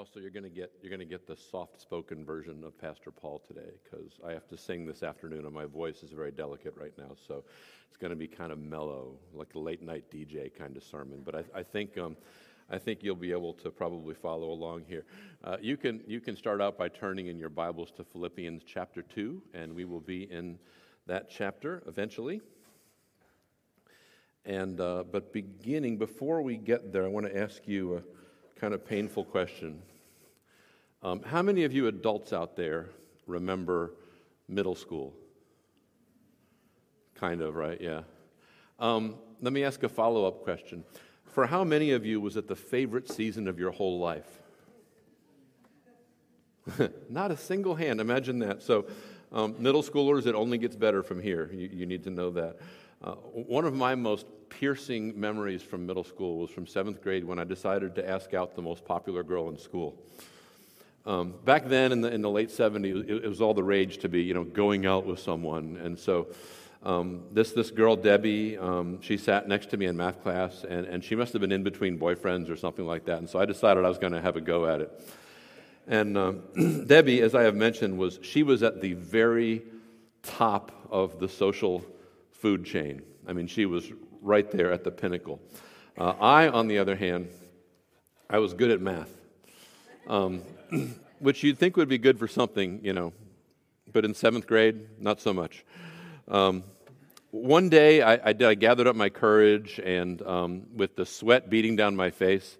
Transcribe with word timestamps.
Also, 0.00 0.18
you're 0.18 0.30
going 0.30 0.44
to 0.44 0.48
get 0.48 0.72
you're 0.80 0.88
going 0.88 0.98
to 0.98 1.04
get 1.04 1.26
the 1.26 1.36
soft-spoken 1.36 2.24
version 2.24 2.64
of 2.64 2.80
Pastor 2.80 3.10
Paul 3.10 3.42
today 3.46 3.72
because 3.84 4.12
I 4.26 4.32
have 4.32 4.48
to 4.48 4.56
sing 4.56 4.86
this 4.86 5.02
afternoon, 5.02 5.44
and 5.44 5.52
my 5.52 5.66
voice 5.66 6.02
is 6.02 6.10
very 6.10 6.30
delicate 6.30 6.72
right 6.74 6.94
now. 6.96 7.10
So 7.28 7.44
it's 7.86 7.98
going 7.98 8.08
to 8.08 8.16
be 8.16 8.26
kind 8.26 8.50
of 8.50 8.58
mellow, 8.58 9.18
like 9.34 9.54
a 9.56 9.58
late 9.58 9.82
night 9.82 10.06
DJ 10.10 10.56
kind 10.56 10.74
of 10.74 10.82
sermon. 10.82 11.20
But 11.22 11.34
I, 11.34 11.44
I 11.54 11.62
think 11.62 11.98
um, 11.98 12.16
I 12.70 12.78
think 12.78 13.02
you'll 13.02 13.14
be 13.14 13.30
able 13.30 13.52
to 13.52 13.70
probably 13.70 14.14
follow 14.14 14.52
along 14.52 14.84
here. 14.88 15.04
Uh, 15.44 15.58
you 15.60 15.76
can 15.76 16.00
you 16.06 16.18
can 16.18 16.34
start 16.34 16.62
out 16.62 16.78
by 16.78 16.88
turning 16.88 17.26
in 17.26 17.38
your 17.38 17.50
Bibles 17.50 17.90
to 17.98 18.02
Philippians 18.04 18.62
chapter 18.66 19.02
two, 19.02 19.42
and 19.52 19.70
we 19.74 19.84
will 19.84 20.00
be 20.00 20.22
in 20.32 20.58
that 21.08 21.28
chapter 21.28 21.82
eventually. 21.86 22.40
And 24.46 24.80
uh, 24.80 25.04
but 25.12 25.34
beginning 25.34 25.98
before 25.98 26.40
we 26.40 26.56
get 26.56 26.90
there, 26.90 27.04
I 27.04 27.08
want 27.08 27.26
to 27.26 27.36
ask 27.36 27.68
you 27.68 27.98
a 27.98 28.19
kind 28.60 28.74
of 28.74 28.84
painful 28.84 29.24
question. 29.24 29.80
Um, 31.02 31.22
how 31.22 31.40
many 31.40 31.64
of 31.64 31.72
you 31.72 31.86
adults 31.86 32.34
out 32.34 32.56
there 32.56 32.90
remember 33.26 33.94
middle 34.48 34.74
school? 34.74 35.14
Kind 37.14 37.40
of, 37.40 37.56
right? 37.56 37.80
Yeah. 37.80 38.02
Um, 38.78 39.14
let 39.40 39.54
me 39.54 39.64
ask 39.64 39.82
a 39.82 39.88
follow 39.88 40.26
up 40.26 40.44
question. 40.44 40.84
For 41.24 41.46
how 41.46 41.64
many 41.64 41.92
of 41.92 42.04
you 42.04 42.20
was 42.20 42.36
it 42.36 42.48
the 42.48 42.56
favorite 42.56 43.10
season 43.10 43.48
of 43.48 43.58
your 43.58 43.70
whole 43.70 43.98
life? 43.98 44.28
Not 47.08 47.30
a 47.30 47.38
single 47.38 47.74
hand. 47.74 47.98
Imagine 47.98 48.40
that. 48.40 48.62
So, 48.62 48.84
um, 49.32 49.54
middle 49.58 49.82
schoolers, 49.82 50.26
it 50.26 50.34
only 50.34 50.58
gets 50.58 50.76
better 50.76 51.02
from 51.02 51.22
here. 51.22 51.50
You, 51.50 51.70
you 51.72 51.86
need 51.86 52.04
to 52.04 52.10
know 52.10 52.30
that. 52.32 52.58
Uh, 53.02 53.12
one 53.12 53.64
of 53.64 53.72
my 53.72 53.94
most 53.94 54.26
piercing 54.50 55.18
memories 55.18 55.62
from 55.62 55.86
middle 55.86 56.04
school 56.04 56.38
was 56.38 56.50
from 56.50 56.66
seventh 56.66 57.02
grade 57.02 57.24
when 57.24 57.38
I 57.38 57.44
decided 57.44 57.94
to 57.94 58.08
ask 58.08 58.34
out 58.34 58.54
the 58.54 58.62
most 58.62 58.84
popular 58.84 59.22
girl 59.22 59.48
in 59.48 59.56
school. 59.56 59.96
Um, 61.06 61.34
back 61.44 61.66
then, 61.66 61.92
in 61.92 62.02
the, 62.02 62.12
in 62.12 62.20
the 62.20 62.28
late 62.28 62.50
70s, 62.50 63.08
it, 63.08 63.24
it, 63.24 63.28
was 63.28 63.40
all 63.40 63.54
the 63.54 63.62
rage 63.62 63.98
to 63.98 64.08
be, 64.08 64.22
you 64.22 64.34
know, 64.34 64.44
going 64.44 64.84
out 64.84 65.06
with 65.06 65.18
someone. 65.18 65.78
And 65.82 65.98
so 65.98 66.26
um, 66.82 67.22
this, 67.32 67.52
this 67.52 67.70
girl, 67.70 67.96
Debbie, 67.96 68.58
um, 68.58 69.00
she 69.00 69.16
sat 69.16 69.48
next 69.48 69.70
to 69.70 69.78
me 69.78 69.86
in 69.86 69.96
math 69.96 70.22
class, 70.22 70.64
and, 70.64 70.86
and 70.86 71.02
she 71.02 71.16
must 71.16 71.32
have 71.32 71.40
been 71.40 71.52
in 71.52 71.62
between 71.62 71.98
boyfriends 71.98 72.50
or 72.50 72.56
something 72.56 72.84
like 72.84 73.06
that. 73.06 73.18
And 73.18 73.28
so 73.28 73.38
I 73.38 73.46
decided 73.46 73.84
I 73.84 73.88
was 73.88 73.98
going 73.98 74.12
to 74.12 74.20
have 74.20 74.36
a 74.36 74.42
go 74.42 74.66
at 74.66 74.82
it. 74.82 75.08
And 75.86 76.18
um, 76.18 76.84
Debbie, 76.86 77.22
as 77.22 77.34
I 77.34 77.42
have 77.42 77.54
mentioned, 77.54 77.96
was 77.96 78.18
she 78.22 78.42
was 78.42 78.62
at 78.62 78.82
the 78.82 78.92
very 78.92 79.62
top 80.22 80.72
of 80.90 81.18
the 81.18 81.28
social 81.28 81.82
food 82.30 82.64
chain. 82.64 83.02
I 83.26 83.32
mean, 83.32 83.46
she 83.46 83.64
was 83.64 83.90
right 84.20 84.50
there 84.50 84.72
at 84.72 84.84
the 84.84 84.90
pinnacle. 84.90 85.40
Uh, 85.98 86.14
I, 86.20 86.48
on 86.48 86.68
the 86.68 86.78
other 86.78 86.96
hand, 86.96 87.28
I 88.28 88.38
was 88.38 88.54
good 88.54 88.70
at 88.70 88.80
math, 88.80 89.10
um, 90.06 90.42
which 91.18 91.42
you'd 91.42 91.58
think 91.58 91.76
would 91.76 91.88
be 91.88 91.98
good 91.98 92.18
for 92.18 92.28
something, 92.28 92.80
you 92.82 92.92
know, 92.92 93.12
but 93.92 94.04
in 94.04 94.14
seventh 94.14 94.46
grade, 94.46 95.00
not 95.00 95.20
so 95.20 95.32
much. 95.32 95.64
Um, 96.28 96.62
one 97.32 97.68
day, 97.68 98.02
I, 98.02 98.30
I, 98.30 98.32
did, 98.32 98.48
I, 98.48 98.54
gathered 98.54 98.86
up 98.86 98.96
my 98.96 99.08
courage, 99.08 99.80
and 99.82 100.20
um, 100.22 100.62
with 100.74 100.96
the 100.96 101.06
sweat 101.06 101.48
beating 101.48 101.76
down 101.76 101.94
my 101.94 102.10
face, 102.10 102.56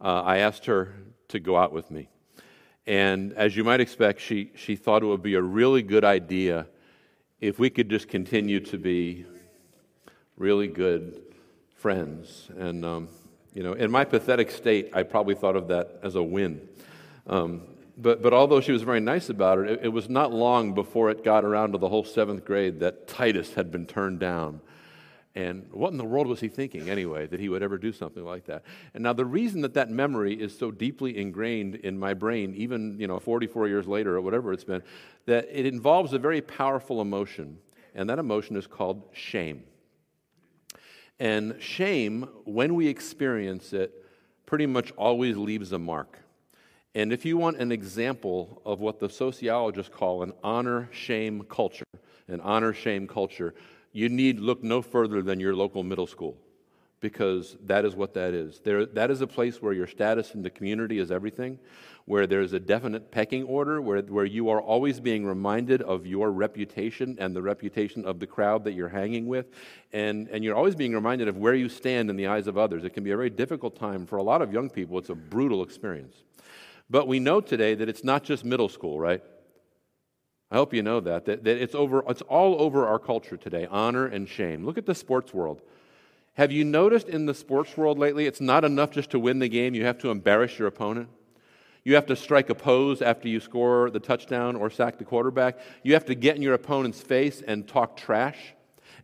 uh, 0.00 0.22
I 0.22 0.38
asked 0.38 0.66
her 0.66 0.94
to 1.28 1.40
go 1.40 1.56
out 1.56 1.72
with 1.72 1.90
me. 1.90 2.08
And 2.86 3.32
as 3.32 3.56
you 3.56 3.64
might 3.64 3.80
expect, 3.80 4.20
she, 4.20 4.52
she 4.54 4.76
thought 4.76 5.02
it 5.02 5.06
would 5.06 5.22
be 5.22 5.34
a 5.34 5.42
really 5.42 5.82
good 5.82 6.04
idea 6.04 6.68
if 7.40 7.58
we 7.58 7.68
could 7.68 7.90
just 7.90 8.08
continue 8.08 8.60
to 8.60 8.78
be 8.78 9.26
really 10.36 10.68
good 10.68 11.22
friends. 11.76 12.48
And, 12.56 12.84
um, 12.84 13.08
you 13.54 13.62
know, 13.62 13.72
in 13.72 13.90
my 13.90 14.04
pathetic 14.04 14.50
state, 14.50 14.90
I 14.92 15.02
probably 15.02 15.34
thought 15.34 15.56
of 15.56 15.68
that 15.68 16.00
as 16.02 16.14
a 16.14 16.22
win. 16.22 16.68
Um, 17.26 17.62
but, 17.96 18.22
but 18.22 18.34
although 18.34 18.60
she 18.60 18.72
was 18.72 18.82
very 18.82 19.00
nice 19.00 19.30
about 19.30 19.58
it, 19.58 19.70
it, 19.70 19.80
it 19.84 19.88
was 19.88 20.08
not 20.08 20.32
long 20.32 20.74
before 20.74 21.10
it 21.10 21.24
got 21.24 21.44
around 21.44 21.72
to 21.72 21.78
the 21.78 21.88
whole 21.88 22.04
seventh 22.04 22.44
grade 22.44 22.80
that 22.80 23.08
Titus 23.08 23.54
had 23.54 23.70
been 23.70 23.86
turned 23.86 24.20
down. 24.20 24.60
And 25.34 25.66
what 25.70 25.92
in 25.92 25.98
the 25.98 26.04
world 26.04 26.26
was 26.26 26.40
he 26.40 26.48
thinking 26.48 26.88
anyway 26.88 27.26
that 27.26 27.38
he 27.38 27.50
would 27.50 27.62
ever 27.62 27.76
do 27.76 27.92
something 27.92 28.24
like 28.24 28.46
that? 28.46 28.64
And 28.94 29.02
now 29.02 29.12
the 29.12 29.26
reason 29.26 29.60
that 29.62 29.74
that 29.74 29.90
memory 29.90 30.34
is 30.34 30.56
so 30.56 30.70
deeply 30.70 31.18
ingrained 31.18 31.74
in 31.74 31.98
my 31.98 32.14
brain, 32.14 32.54
even 32.54 32.98
you 32.98 33.06
know 33.06 33.18
44 33.18 33.68
years 33.68 33.86
later 33.86 34.16
or 34.16 34.22
whatever 34.22 34.54
it's 34.54 34.64
been, 34.64 34.82
that 35.26 35.46
it 35.52 35.66
involves 35.66 36.14
a 36.14 36.18
very 36.18 36.40
powerful 36.40 37.02
emotion, 37.02 37.58
and 37.94 38.08
that 38.08 38.18
emotion 38.18 38.56
is 38.56 38.66
called 38.66 39.02
shame. 39.12 39.62
And 41.18 41.56
shame, 41.60 42.28
when 42.44 42.74
we 42.74 42.88
experience 42.88 43.72
it, 43.72 44.04
pretty 44.44 44.66
much 44.66 44.92
always 44.92 45.36
leaves 45.36 45.72
a 45.72 45.78
mark. 45.78 46.18
And 46.94 47.12
if 47.12 47.24
you 47.24 47.36
want 47.36 47.58
an 47.58 47.72
example 47.72 48.62
of 48.64 48.80
what 48.80 49.00
the 49.00 49.10
sociologists 49.10 49.94
call 49.94 50.22
an 50.22 50.32
honor 50.42 50.88
shame 50.92 51.42
culture, 51.42 51.84
an 52.28 52.40
honor 52.40 52.72
shame 52.72 53.06
culture, 53.06 53.54
you 53.92 54.08
need 54.08 54.40
look 54.40 54.62
no 54.62 54.82
further 54.82 55.22
than 55.22 55.40
your 55.40 55.54
local 55.54 55.82
middle 55.82 56.06
school 56.06 56.36
because 57.00 57.56
that 57.64 57.84
is 57.84 57.94
what 57.94 58.14
that 58.14 58.34
is. 58.34 58.60
There, 58.60 58.86
that 58.86 59.10
is 59.10 59.20
a 59.20 59.26
place 59.26 59.60
where 59.60 59.72
your 59.72 59.86
status 59.86 60.34
in 60.34 60.42
the 60.42 60.50
community 60.50 60.98
is 60.98 61.10
everything, 61.10 61.58
where 62.06 62.26
there's 62.26 62.52
a 62.52 62.60
definite 62.60 63.10
pecking 63.10 63.42
order, 63.42 63.82
where, 63.82 64.00
where 64.02 64.24
you 64.24 64.48
are 64.48 64.60
always 64.60 65.00
being 65.00 65.26
reminded 65.26 65.82
of 65.82 66.06
your 66.06 66.30
reputation 66.30 67.16
and 67.18 67.34
the 67.34 67.42
reputation 67.42 68.04
of 68.04 68.20
the 68.20 68.26
crowd 68.26 68.62
that 68.62 68.72
you're 68.72 68.88
hanging 68.88 69.26
with, 69.26 69.46
and, 69.92 70.28
and 70.28 70.44
you're 70.44 70.54
always 70.54 70.76
being 70.76 70.94
reminded 70.94 71.26
of 71.26 71.36
where 71.36 71.54
you 71.54 71.68
stand 71.68 72.08
in 72.08 72.14
the 72.14 72.28
eyes 72.28 72.46
of 72.46 72.56
others. 72.56 72.84
It 72.84 72.90
can 72.90 73.02
be 73.02 73.10
a 73.10 73.16
very 73.16 73.30
difficult 73.30 73.76
time 73.76 74.06
for 74.06 74.18
a 74.18 74.22
lot 74.22 74.40
of 74.40 74.52
young 74.52 74.70
people. 74.70 74.98
It's 74.98 75.10
a 75.10 75.16
brutal 75.16 75.64
experience. 75.64 76.14
But 76.88 77.08
we 77.08 77.18
know 77.18 77.40
today 77.40 77.74
that 77.74 77.88
it's 77.88 78.04
not 78.04 78.22
just 78.22 78.44
middle 78.44 78.68
school, 78.68 79.00
right? 79.00 79.22
I 80.48 80.54
hope 80.54 80.72
you 80.72 80.84
know 80.84 81.00
that, 81.00 81.24
that, 81.24 81.42
that 81.42 81.60
it's, 81.60 81.74
over, 81.74 82.04
it's 82.08 82.22
all 82.22 82.62
over 82.62 82.86
our 82.86 83.00
culture 83.00 83.36
today 83.36 83.66
honor 83.68 84.06
and 84.06 84.28
shame. 84.28 84.64
Look 84.64 84.78
at 84.78 84.86
the 84.86 84.94
sports 84.94 85.34
world. 85.34 85.60
Have 86.34 86.52
you 86.52 86.64
noticed 86.64 87.08
in 87.08 87.26
the 87.26 87.34
sports 87.34 87.76
world 87.76 87.98
lately, 87.98 88.26
it's 88.26 88.40
not 88.40 88.64
enough 88.64 88.92
just 88.92 89.10
to 89.10 89.18
win 89.18 89.40
the 89.40 89.48
game, 89.48 89.74
you 89.74 89.84
have 89.84 89.98
to 89.98 90.10
embarrass 90.10 90.56
your 90.56 90.68
opponent? 90.68 91.08
You 91.86 91.94
have 91.94 92.06
to 92.06 92.16
strike 92.16 92.50
a 92.50 92.54
pose 92.56 93.00
after 93.00 93.28
you 93.28 93.38
score 93.38 93.90
the 93.90 94.00
touchdown 94.00 94.56
or 94.56 94.70
sack 94.70 94.98
the 94.98 95.04
quarterback. 95.04 95.56
You 95.84 95.92
have 95.94 96.04
to 96.06 96.16
get 96.16 96.34
in 96.34 96.42
your 96.42 96.54
opponent's 96.54 97.00
face 97.00 97.40
and 97.46 97.64
talk 97.64 97.96
trash. 97.96 98.54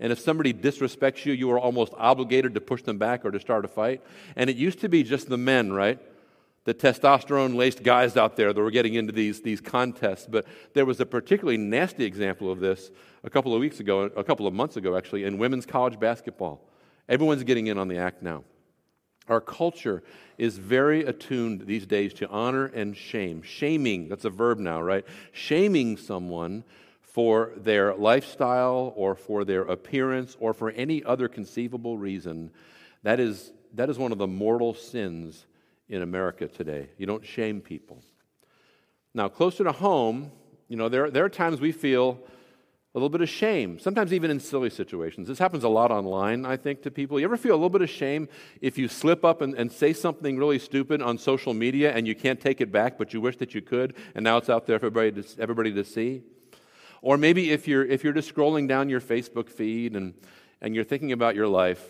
And 0.01 0.11
if 0.11 0.19
somebody 0.19 0.53
disrespects 0.53 1.25
you, 1.25 1.33
you 1.33 1.49
are 1.53 1.61
almost 1.61 1.93
obligated 1.97 2.55
to 2.55 2.61
push 2.61 2.83
them 2.83 2.99
back 2.99 3.25
or 3.25 3.31
to 3.31 3.39
start 3.39 3.65
a 3.65 3.69
fight. 3.69 4.03
And 4.35 4.51
it 4.51 4.57
used 4.57 4.81
to 4.81 4.89
be 4.89 5.05
just 5.05 5.29
the 5.29 5.39
men, 5.39 5.73
right? 5.73 6.01
the 6.65 6.75
testosterone 6.75 7.55
laced 7.55 7.85
guys 7.85 8.17
out 8.17 8.37
there 8.37 8.53
that 8.53 8.61
were 8.61 8.71
getting 8.71 8.95
into 8.95 9.13
these, 9.13 9.43
these 9.43 9.61
contests. 9.61 10.27
But 10.29 10.45
there 10.75 10.85
was 10.85 10.99
a 10.99 11.07
particularly 11.07 11.59
nasty 11.59 12.05
example 12.05 12.51
of 12.51 12.59
this 12.59 12.91
a 13.23 13.31
couple 13.31 13.55
of 13.55 13.61
weeks 13.61 13.79
ago, 13.79 14.03
a 14.17 14.25
couple 14.25 14.49
of 14.49 14.55
months 14.55 14.77
ago, 14.77 14.97
actually, 14.97 15.23
in 15.23 15.39
women's 15.39 15.67
college 15.67 16.01
basketball. 16.01 16.61
Everyone's 17.09 17.45
getting 17.45 17.69
in 17.69 17.79
on 17.79 17.87
the 17.87 17.99
act 17.99 18.23
now. 18.23 18.43
Our 19.29 19.41
culture 19.41 20.03
is 20.37 20.59
very 20.59 21.05
attuned 21.05 21.67
these 21.67 21.87
days 21.87 22.13
to 22.15 22.29
honor 22.29 22.67
and 22.67 22.97
shame. 22.97 23.43
Shaming, 23.43 24.09
that's 24.09 24.25
a 24.25 24.31
verb 24.31 24.59
now, 24.59 24.83
right? 24.83 25.05
Shaming 25.33 25.97
someone 25.97 26.65
for 27.01 27.53
their 27.57 27.95
lifestyle 27.95 28.93
or 28.97 29.15
for 29.15 29.45
their 29.45 29.63
appearance 29.63 30.37
or 30.41 30.53
for 30.53 30.71
any 30.71 31.05
other 31.05 31.29
conceivable 31.29 31.99
reason. 31.99 32.51
That 33.03 33.21
is, 33.21 33.53
that 33.75 33.91
is 33.91 33.99
one 33.99 34.13
of 34.13 34.19
the 34.19 34.27
mortal 34.27 34.75
sins 34.75 35.47
in 35.89 36.03
America 36.03 36.49
today. 36.49 36.89
You 36.97 37.07
don't 37.07 37.25
shame 37.25 37.61
people. 37.61 38.03
Now, 39.15 39.29
closer 39.29 39.63
to 39.65 39.73
home, 39.73 40.33
you 40.69 40.77
know, 40.77 40.89
there, 40.89 41.11
there 41.11 41.25
are 41.25 41.29
times 41.29 41.61
we 41.61 41.71
feel 41.71 42.19
a 42.95 42.99
little 42.99 43.09
bit 43.09 43.23
of 43.23 43.29
shame, 43.29 43.79
sometimes 43.79 44.13
even 44.13 44.31
in 44.31 44.39
silly 44.39 44.69
situations. 44.69 45.27
This 45.27 45.39
happens 45.39 45.65
a 45.65 45.69
lot 45.69 45.91
online, 45.91 46.45
I 46.45 46.59
think, 46.59 46.83
to 46.83 46.91
people. 46.91 47.19
You 47.19 47.25
ever 47.25 47.39
feel 47.39 47.53
a 47.53 47.57
little 47.57 47.71
bit 47.71 47.81
of 47.81 47.89
shame 47.89 48.29
if 48.61 48.77
you 48.77 48.87
slip 48.87 49.25
up 49.25 49.41
and, 49.41 49.55
and 49.55 49.73
say 49.73 49.95
something 49.95 50.37
really 50.37 50.59
stupid 50.59 51.01
on 51.01 51.17
social 51.17 51.55
media 51.55 51.95
and 51.95 52.07
you 52.07 52.15
can't 52.15 52.39
take 52.39 52.61
it 52.61 52.71
back, 52.71 52.99
but 52.99 53.15
you 53.15 53.21
wish 53.23 53.39
that 53.39 53.55
you 53.55 53.63
could, 53.63 53.95
and 54.15 54.23
now 54.23 54.37
it's 54.37 54.51
out 54.51 54.67
there 54.67 54.79
for 54.79 54.87
everybody 54.87 55.23
to, 55.23 55.41
everybody 55.41 55.73
to 55.73 55.85
see? 55.85 56.23
Or 57.01 57.17
maybe 57.17 57.51
if 57.51 57.67
you're, 57.67 57.85
if 57.85 58.05
you're 58.05 58.13
just 58.13 58.33
scrolling 58.33 58.69
down 58.69 58.91
your 58.91 59.01
Facebook 59.01 59.49
feed 59.49 59.97
and, 59.97 60.13
and 60.61 60.75
you're 60.75 60.85
thinking 60.85 61.13
about 61.13 61.35
your 61.35 61.49
life, 61.49 61.83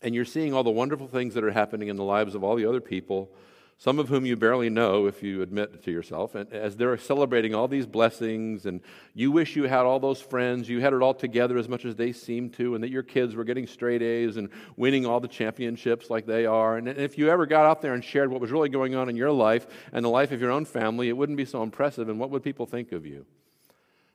and 0.00 0.14
you're 0.14 0.24
seeing 0.24 0.54
all 0.54 0.62
the 0.62 0.70
wonderful 0.70 1.08
things 1.08 1.34
that 1.34 1.42
are 1.42 1.50
happening 1.50 1.88
in 1.88 1.96
the 1.96 2.04
lives 2.04 2.36
of 2.36 2.44
all 2.44 2.54
the 2.54 2.66
other 2.66 2.80
people, 2.80 3.32
some 3.80 4.00
of 4.00 4.08
whom 4.08 4.26
you 4.26 4.36
barely 4.36 4.68
know 4.68 5.06
if 5.06 5.22
you 5.22 5.40
admit 5.40 5.84
to 5.84 5.92
yourself, 5.92 6.34
and 6.34 6.52
as 6.52 6.76
they're 6.76 6.96
celebrating 6.98 7.54
all 7.54 7.68
these 7.68 7.86
blessings, 7.86 8.66
and 8.66 8.80
you 9.14 9.30
wish 9.30 9.54
you 9.54 9.64
had 9.64 9.86
all 9.86 10.00
those 10.00 10.20
friends, 10.20 10.68
you 10.68 10.80
had 10.80 10.92
it 10.92 11.00
all 11.00 11.14
together 11.14 11.56
as 11.56 11.68
much 11.68 11.84
as 11.84 11.94
they 11.94 12.10
seem 12.10 12.50
to, 12.50 12.74
and 12.74 12.82
that 12.82 12.90
your 12.90 13.04
kids 13.04 13.36
were 13.36 13.44
getting 13.44 13.68
straight 13.68 14.02
A's 14.02 14.36
and 14.36 14.48
winning 14.76 15.06
all 15.06 15.20
the 15.20 15.28
championships 15.28 16.10
like 16.10 16.26
they 16.26 16.44
are. 16.44 16.76
And 16.76 16.88
if 16.88 17.16
you 17.16 17.30
ever 17.30 17.46
got 17.46 17.66
out 17.66 17.80
there 17.80 17.94
and 17.94 18.02
shared 18.02 18.32
what 18.32 18.40
was 18.40 18.50
really 18.50 18.68
going 18.68 18.96
on 18.96 19.08
in 19.08 19.14
your 19.14 19.30
life 19.30 19.68
and 19.92 20.04
the 20.04 20.10
life 20.10 20.32
of 20.32 20.40
your 20.40 20.50
own 20.50 20.64
family, 20.64 21.08
it 21.08 21.16
wouldn't 21.16 21.38
be 21.38 21.44
so 21.44 21.62
impressive, 21.62 22.08
and 22.08 22.18
what 22.18 22.30
would 22.30 22.42
people 22.42 22.66
think 22.66 22.90
of 22.90 23.06
you? 23.06 23.26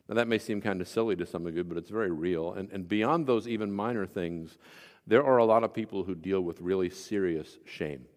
Now, 0.09 0.15
that 0.15 0.27
may 0.27 0.39
seem 0.39 0.59
kind 0.59 0.81
of 0.81 0.89
silly 0.89 1.15
to 1.15 1.25
some 1.25 1.47
of 1.47 1.55
you, 1.55 1.63
but 1.63 1.77
it's 1.77 1.89
very 1.89 2.11
real. 2.11 2.51
And, 2.51 2.69
and 2.71 2.85
beyond 2.89 3.27
those 3.27 3.47
even 3.47 3.71
minor 3.71 4.05
things, 4.05 4.57
there 5.07 5.23
are 5.23 5.37
a 5.37 5.45
lot 5.45 5.63
of 5.63 5.73
people 5.73 6.03
who 6.03 6.15
deal 6.15 6.41
with 6.41 6.59
really 6.59 6.89
serious 6.89 7.57
shame. 7.65 8.07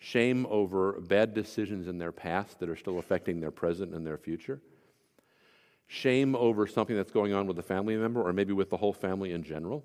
Shame 0.00 0.46
over 0.48 0.98
bad 1.00 1.34
decisions 1.34 1.86
in 1.86 1.98
their 1.98 2.10
past 2.10 2.58
that 2.58 2.68
are 2.68 2.76
still 2.76 2.98
affecting 2.98 3.38
their 3.38 3.50
present 3.50 3.94
and 3.94 4.04
their 4.04 4.16
future, 4.16 4.60
shame 5.86 6.34
over 6.34 6.66
something 6.66 6.96
that's 6.96 7.10
going 7.10 7.34
on 7.34 7.46
with 7.46 7.58
a 7.58 7.62
family 7.62 7.96
member 7.96 8.26
or 8.26 8.32
maybe 8.32 8.52
with 8.52 8.70
the 8.70 8.78
whole 8.78 8.94
family 8.94 9.32
in 9.32 9.44
general, 9.44 9.84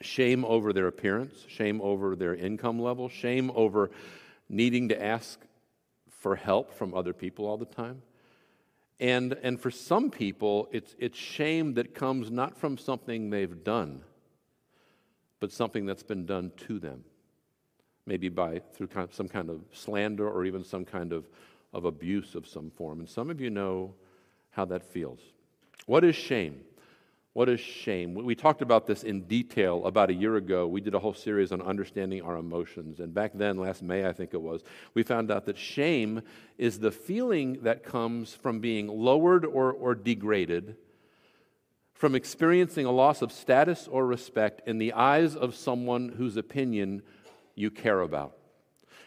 shame 0.00 0.44
over 0.44 0.72
their 0.72 0.88
appearance, 0.88 1.44
shame 1.48 1.80
over 1.80 2.16
their 2.16 2.34
income 2.34 2.80
level, 2.80 3.08
shame 3.08 3.52
over 3.54 3.92
needing 4.48 4.88
to 4.88 5.02
ask 5.02 5.38
for 6.10 6.34
help 6.34 6.74
from 6.74 6.92
other 6.92 7.12
people 7.12 7.46
all 7.46 7.56
the 7.56 7.64
time. 7.64 8.02
And, 8.98 9.34
and 9.42 9.60
for 9.60 9.70
some 9.70 10.10
people, 10.10 10.68
it's, 10.72 10.96
it's 10.98 11.18
shame 11.18 11.74
that 11.74 11.94
comes 11.94 12.30
not 12.30 12.56
from 12.58 12.76
something 12.76 13.30
they've 13.30 13.62
done, 13.62 14.02
but 15.38 15.52
something 15.52 15.86
that's 15.86 16.02
been 16.02 16.26
done 16.26 16.50
to 16.66 16.80
them 16.80 17.04
maybe 18.06 18.28
by 18.28 18.60
through 18.72 18.88
some 19.10 19.28
kind 19.28 19.50
of 19.50 19.60
slander 19.72 20.28
or 20.28 20.44
even 20.44 20.64
some 20.64 20.84
kind 20.84 21.12
of, 21.12 21.28
of 21.72 21.84
abuse 21.84 22.34
of 22.34 22.46
some 22.46 22.70
form. 22.70 23.00
And 23.00 23.08
some 23.08 23.30
of 23.30 23.40
you 23.40 23.50
know 23.50 23.94
how 24.50 24.64
that 24.66 24.82
feels. 24.82 25.20
What 25.86 26.04
is 26.04 26.14
shame? 26.14 26.60
What 27.34 27.48
is 27.48 27.60
shame? 27.60 28.12
We 28.12 28.34
talked 28.34 28.60
about 28.60 28.86
this 28.86 29.04
in 29.04 29.22
detail 29.22 29.86
about 29.86 30.10
a 30.10 30.14
year 30.14 30.36
ago. 30.36 30.66
We 30.66 30.82
did 30.82 30.94
a 30.94 30.98
whole 30.98 31.14
series 31.14 31.50
on 31.50 31.62
understanding 31.62 32.20
our 32.20 32.36
emotions. 32.36 33.00
And 33.00 33.14
back 33.14 33.32
then, 33.34 33.56
last 33.56 33.82
May, 33.82 34.06
I 34.06 34.12
think 34.12 34.34
it 34.34 34.42
was, 34.42 34.62
we 34.92 35.02
found 35.02 35.30
out 35.30 35.46
that 35.46 35.56
shame 35.56 36.20
is 36.58 36.78
the 36.78 36.90
feeling 36.90 37.62
that 37.62 37.84
comes 37.84 38.34
from 38.34 38.60
being 38.60 38.86
lowered 38.86 39.46
or, 39.46 39.72
or 39.72 39.94
degraded, 39.94 40.76
from 41.94 42.14
experiencing 42.14 42.84
a 42.84 42.92
loss 42.92 43.22
of 43.22 43.32
status 43.32 43.88
or 43.90 44.04
respect 44.04 44.60
in 44.68 44.76
the 44.76 44.92
eyes 44.92 45.34
of 45.34 45.54
someone 45.54 46.10
whose 46.10 46.36
opinion 46.36 47.00
you 47.54 47.70
care 47.70 48.00
about. 48.00 48.36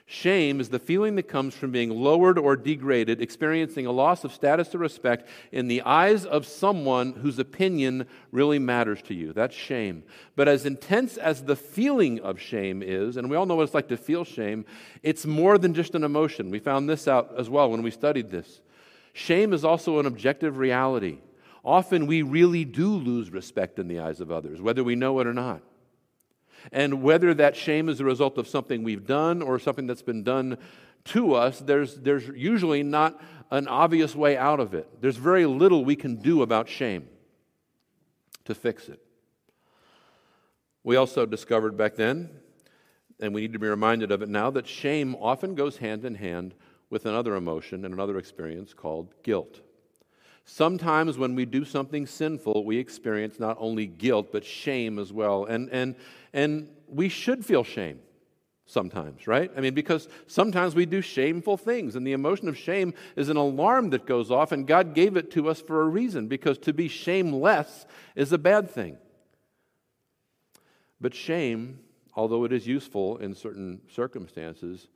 Shame 0.07 0.59
is 0.59 0.69
the 0.69 0.77
feeling 0.77 1.15
that 1.15 1.27
comes 1.27 1.55
from 1.55 1.71
being 1.71 1.89
lowered 1.89 2.37
or 2.37 2.55
degraded, 2.55 3.21
experiencing 3.21 3.87
a 3.87 3.91
loss 3.91 4.23
of 4.23 4.31
status 4.31 4.75
or 4.75 4.77
respect 4.77 5.27
in 5.51 5.67
the 5.67 5.81
eyes 5.81 6.27
of 6.27 6.45
someone 6.45 7.13
whose 7.13 7.39
opinion 7.39 8.05
really 8.31 8.59
matters 8.59 9.01
to 9.03 9.15
you. 9.15 9.33
That's 9.33 9.55
shame. 9.55 10.03
But 10.35 10.47
as 10.47 10.67
intense 10.67 11.17
as 11.17 11.43
the 11.43 11.55
feeling 11.55 12.19
of 12.19 12.39
shame 12.39 12.83
is, 12.83 13.17
and 13.17 13.31
we 13.31 13.35
all 13.35 13.47
know 13.47 13.55
what 13.55 13.63
it's 13.63 13.73
like 13.73 13.87
to 13.87 13.97
feel 13.97 14.23
shame, 14.23 14.65
it's 15.01 15.25
more 15.25 15.57
than 15.57 15.73
just 15.73 15.95
an 15.95 16.03
emotion. 16.03 16.51
We 16.51 16.59
found 16.59 16.87
this 16.87 17.07
out 17.07 17.33
as 17.35 17.49
well 17.49 17.71
when 17.71 17.81
we 17.81 17.89
studied 17.89 18.29
this. 18.29 18.61
Shame 19.13 19.53
is 19.53 19.65
also 19.65 19.97
an 19.97 20.05
objective 20.05 20.57
reality. 20.57 21.17
Often 21.63 22.05
we 22.05 22.21
really 22.21 22.63
do 22.63 22.93
lose 22.93 23.31
respect 23.31 23.79
in 23.79 23.87
the 23.87 24.01
eyes 24.01 24.21
of 24.21 24.29
others, 24.29 24.61
whether 24.61 24.83
we 24.83 24.95
know 24.95 25.19
it 25.19 25.25
or 25.25 25.33
not. 25.33 25.63
And 26.71 27.01
whether 27.03 27.33
that 27.33 27.55
shame 27.55 27.89
is 27.89 27.99
a 27.99 28.05
result 28.05 28.37
of 28.37 28.47
something 28.47 28.83
we've 28.83 29.05
done 29.05 29.41
or 29.41 29.59
something 29.59 29.87
that's 29.87 30.01
been 30.01 30.23
done 30.23 30.57
to 31.05 31.35
us, 31.35 31.59
there's, 31.59 31.95
there's 31.95 32.27
usually 32.27 32.83
not 32.83 33.21
an 33.51 33.67
obvious 33.67 34.15
way 34.15 34.37
out 34.37 34.59
of 34.59 34.73
it. 34.73 35.01
There's 35.01 35.17
very 35.17 35.45
little 35.45 35.85
we 35.85 35.95
can 35.95 36.15
do 36.15 36.41
about 36.41 36.67
shame 36.67 37.07
to 38.45 38.55
fix 38.55 38.89
it. 38.89 38.99
We 40.83 40.95
also 40.95 41.25
discovered 41.25 41.77
back 41.77 41.95
then, 41.95 42.29
and 43.19 43.33
we 43.33 43.41
need 43.41 43.53
to 43.53 43.59
be 43.59 43.67
reminded 43.67 44.11
of 44.11 44.21
it 44.21 44.29
now, 44.29 44.51
that 44.51 44.67
shame 44.67 45.15
often 45.15 45.55
goes 45.55 45.77
hand 45.77 46.05
in 46.05 46.15
hand 46.15 46.53
with 46.89 47.05
another 47.05 47.35
emotion 47.35 47.85
and 47.85 47.93
another 47.93 48.17
experience 48.17 48.73
called 48.73 49.13
guilt. 49.23 49.61
Sometimes 50.45 51.17
when 51.17 51.33
we 51.33 51.45
do 51.45 51.65
something 51.65 52.05
sinful, 52.05 52.65
we 52.65 52.77
experience 52.77 53.39
not 53.39 53.57
only 53.59 53.87
guilt, 53.87 54.27
but 54.31 54.45
shame 54.45 54.99
as 54.99 55.11
well. 55.11 55.45
And, 55.45 55.69
and, 55.71 55.95
and 56.33 56.69
we 56.87 57.09
should 57.09 57.43
feel 57.43 57.63
shame 57.63 57.99
sometimes, 58.67 59.27
right? 59.27 59.51
I 59.57 59.61
mean, 59.61 59.73
because 59.73 60.07
sometimes 60.27 60.75
we 60.75 60.85
do 60.85 61.01
shameful 61.01 61.57
things, 61.57 61.95
and 61.95 62.05
the 62.05 62.13
emotion 62.13 62.47
of 62.47 62.57
shame 62.57 62.93
is 63.15 63.29
an 63.29 63.37
alarm 63.37 63.89
that 63.91 64.05
goes 64.05 64.31
off, 64.31 64.51
and 64.51 64.67
God 64.67 64.93
gave 64.93 65.17
it 65.17 65.31
to 65.31 65.49
us 65.49 65.61
for 65.61 65.81
a 65.81 65.85
reason, 65.85 66.27
because 66.27 66.57
to 66.59 66.73
be 66.73 66.87
shameless 66.87 67.85
is 68.15 68.31
a 68.31 68.37
bad 68.37 68.69
thing. 68.69 68.97
But 71.01 71.13
shame, 71.13 71.79
although 72.15 72.43
it 72.43 72.53
is 72.53 72.67
useful 72.67 73.17
in 73.17 73.35
certain 73.35 73.81
circumstances, 73.91 74.87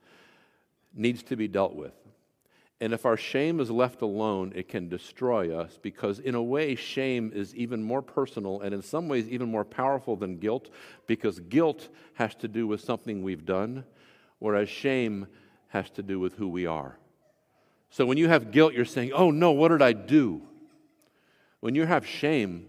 needs 0.94 1.22
to 1.24 1.36
be 1.36 1.46
dealt 1.46 1.74
with. 1.74 1.92
And 2.80 2.94
if 2.94 3.04
our 3.04 3.16
shame 3.16 3.60
is 3.60 3.70
left 3.70 4.00
alone, 4.00 4.52
it 4.54 4.68
can 4.68 4.88
destroy 4.88 5.54
us 5.54 5.78
because, 5.82 6.18
in 6.18 6.34
a 6.34 6.42
way, 6.42 6.74
shame 6.74 7.30
is 7.34 7.54
even 7.54 7.82
more 7.82 8.00
personal 8.00 8.62
and, 8.62 8.72
in 8.72 8.80
some 8.80 9.06
ways, 9.06 9.28
even 9.28 9.50
more 9.50 9.66
powerful 9.66 10.16
than 10.16 10.38
guilt 10.38 10.70
because 11.06 11.38
guilt 11.40 11.90
has 12.14 12.34
to 12.36 12.48
do 12.48 12.66
with 12.66 12.80
something 12.80 13.22
we've 13.22 13.44
done, 13.44 13.84
whereas 14.38 14.70
shame 14.70 15.26
has 15.68 15.90
to 15.90 16.02
do 16.02 16.18
with 16.18 16.34
who 16.34 16.48
we 16.48 16.64
are. 16.64 16.96
So, 17.90 18.06
when 18.06 18.16
you 18.16 18.28
have 18.28 18.50
guilt, 18.50 18.72
you're 18.72 18.86
saying, 18.86 19.12
Oh 19.12 19.30
no, 19.30 19.52
what 19.52 19.68
did 19.68 19.82
I 19.82 19.92
do? 19.92 20.40
When 21.60 21.74
you 21.74 21.84
have 21.84 22.06
shame, 22.06 22.66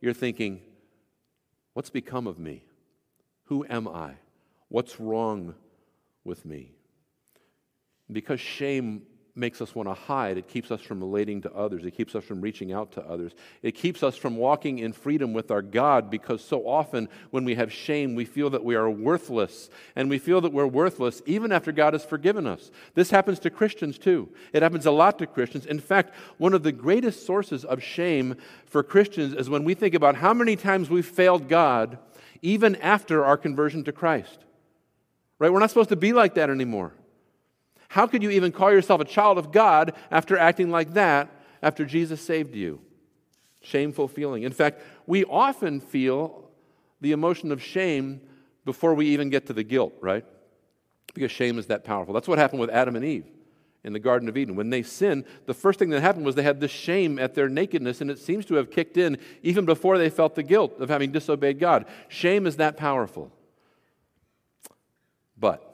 you're 0.00 0.14
thinking, 0.14 0.62
What's 1.74 1.90
become 1.90 2.26
of 2.26 2.38
me? 2.38 2.64
Who 3.44 3.66
am 3.68 3.86
I? 3.86 4.14
What's 4.68 4.98
wrong 4.98 5.54
with 6.24 6.44
me? 6.44 6.72
Because 8.10 8.40
shame 8.40 9.02
makes 9.40 9.60
us 9.60 9.74
want 9.74 9.88
to 9.88 9.94
hide. 9.94 10.38
It 10.38 10.46
keeps 10.46 10.70
us 10.70 10.80
from 10.80 11.00
relating 11.00 11.40
to 11.42 11.52
others. 11.52 11.84
It 11.84 11.92
keeps 11.92 12.14
us 12.14 12.22
from 12.22 12.40
reaching 12.40 12.72
out 12.72 12.92
to 12.92 13.04
others. 13.04 13.32
It 13.62 13.72
keeps 13.72 14.02
us 14.02 14.16
from 14.16 14.36
walking 14.36 14.78
in 14.78 14.92
freedom 14.92 15.32
with 15.32 15.50
our 15.50 15.62
God 15.62 16.10
because 16.10 16.44
so 16.44 16.68
often 16.68 17.08
when 17.30 17.44
we 17.44 17.56
have 17.56 17.72
shame, 17.72 18.14
we 18.14 18.24
feel 18.24 18.50
that 18.50 18.64
we 18.64 18.76
are 18.76 18.88
worthless. 18.88 19.70
And 19.96 20.08
we 20.08 20.18
feel 20.18 20.40
that 20.42 20.52
we're 20.52 20.66
worthless 20.66 21.22
even 21.26 21.50
after 21.50 21.72
God 21.72 21.94
has 21.94 22.04
forgiven 22.04 22.46
us. 22.46 22.70
This 22.94 23.10
happens 23.10 23.40
to 23.40 23.50
Christians 23.50 23.98
too. 23.98 24.28
It 24.52 24.62
happens 24.62 24.86
a 24.86 24.92
lot 24.92 25.18
to 25.18 25.26
Christians. 25.26 25.66
In 25.66 25.80
fact, 25.80 26.14
one 26.38 26.54
of 26.54 26.62
the 26.62 26.72
greatest 26.72 27.26
sources 27.26 27.64
of 27.64 27.82
shame 27.82 28.36
for 28.66 28.82
Christians 28.82 29.34
is 29.34 29.50
when 29.50 29.64
we 29.64 29.74
think 29.74 29.94
about 29.94 30.16
how 30.16 30.34
many 30.34 30.54
times 30.54 30.90
we've 30.90 31.04
failed 31.04 31.48
God 31.48 31.98
even 32.42 32.76
after 32.76 33.24
our 33.24 33.36
conversion 33.36 33.84
to 33.84 33.92
Christ. 33.92 34.38
Right? 35.38 35.50
We're 35.50 35.58
not 35.58 35.70
supposed 35.70 35.88
to 35.88 35.96
be 35.96 36.12
like 36.12 36.34
that 36.34 36.50
anymore. 36.50 36.92
How 37.90 38.06
could 38.06 38.22
you 38.22 38.30
even 38.30 38.52
call 38.52 38.70
yourself 38.70 39.00
a 39.00 39.04
child 39.04 39.36
of 39.36 39.50
God 39.50 39.94
after 40.12 40.38
acting 40.38 40.70
like 40.70 40.94
that 40.94 41.28
after 41.60 41.84
Jesus 41.84 42.20
saved 42.20 42.54
you? 42.54 42.80
Shameful 43.62 44.06
feeling. 44.06 44.44
In 44.44 44.52
fact, 44.52 44.80
we 45.08 45.24
often 45.24 45.80
feel 45.80 46.48
the 47.00 47.10
emotion 47.10 47.50
of 47.50 47.60
shame 47.60 48.20
before 48.64 48.94
we 48.94 49.06
even 49.08 49.28
get 49.28 49.46
to 49.46 49.52
the 49.52 49.64
guilt, 49.64 49.92
right? 50.00 50.24
Because 51.14 51.32
shame 51.32 51.58
is 51.58 51.66
that 51.66 51.82
powerful. 51.82 52.14
That's 52.14 52.28
what 52.28 52.38
happened 52.38 52.60
with 52.60 52.70
Adam 52.70 52.94
and 52.94 53.04
Eve 53.04 53.26
in 53.82 53.92
the 53.92 53.98
Garden 53.98 54.28
of 54.28 54.36
Eden. 54.36 54.54
When 54.54 54.70
they 54.70 54.84
sinned, 54.84 55.24
the 55.46 55.54
first 55.54 55.80
thing 55.80 55.90
that 55.90 56.00
happened 56.00 56.24
was 56.24 56.36
they 56.36 56.44
had 56.44 56.60
this 56.60 56.70
shame 56.70 57.18
at 57.18 57.34
their 57.34 57.48
nakedness, 57.48 58.00
and 58.00 58.08
it 58.08 58.20
seems 58.20 58.46
to 58.46 58.54
have 58.54 58.70
kicked 58.70 58.98
in 58.98 59.18
even 59.42 59.64
before 59.64 59.98
they 59.98 60.10
felt 60.10 60.36
the 60.36 60.44
guilt 60.44 60.78
of 60.78 60.90
having 60.90 61.10
disobeyed 61.10 61.58
God. 61.58 61.86
Shame 62.06 62.46
is 62.46 62.58
that 62.58 62.76
powerful. 62.76 63.32
But 65.36 65.69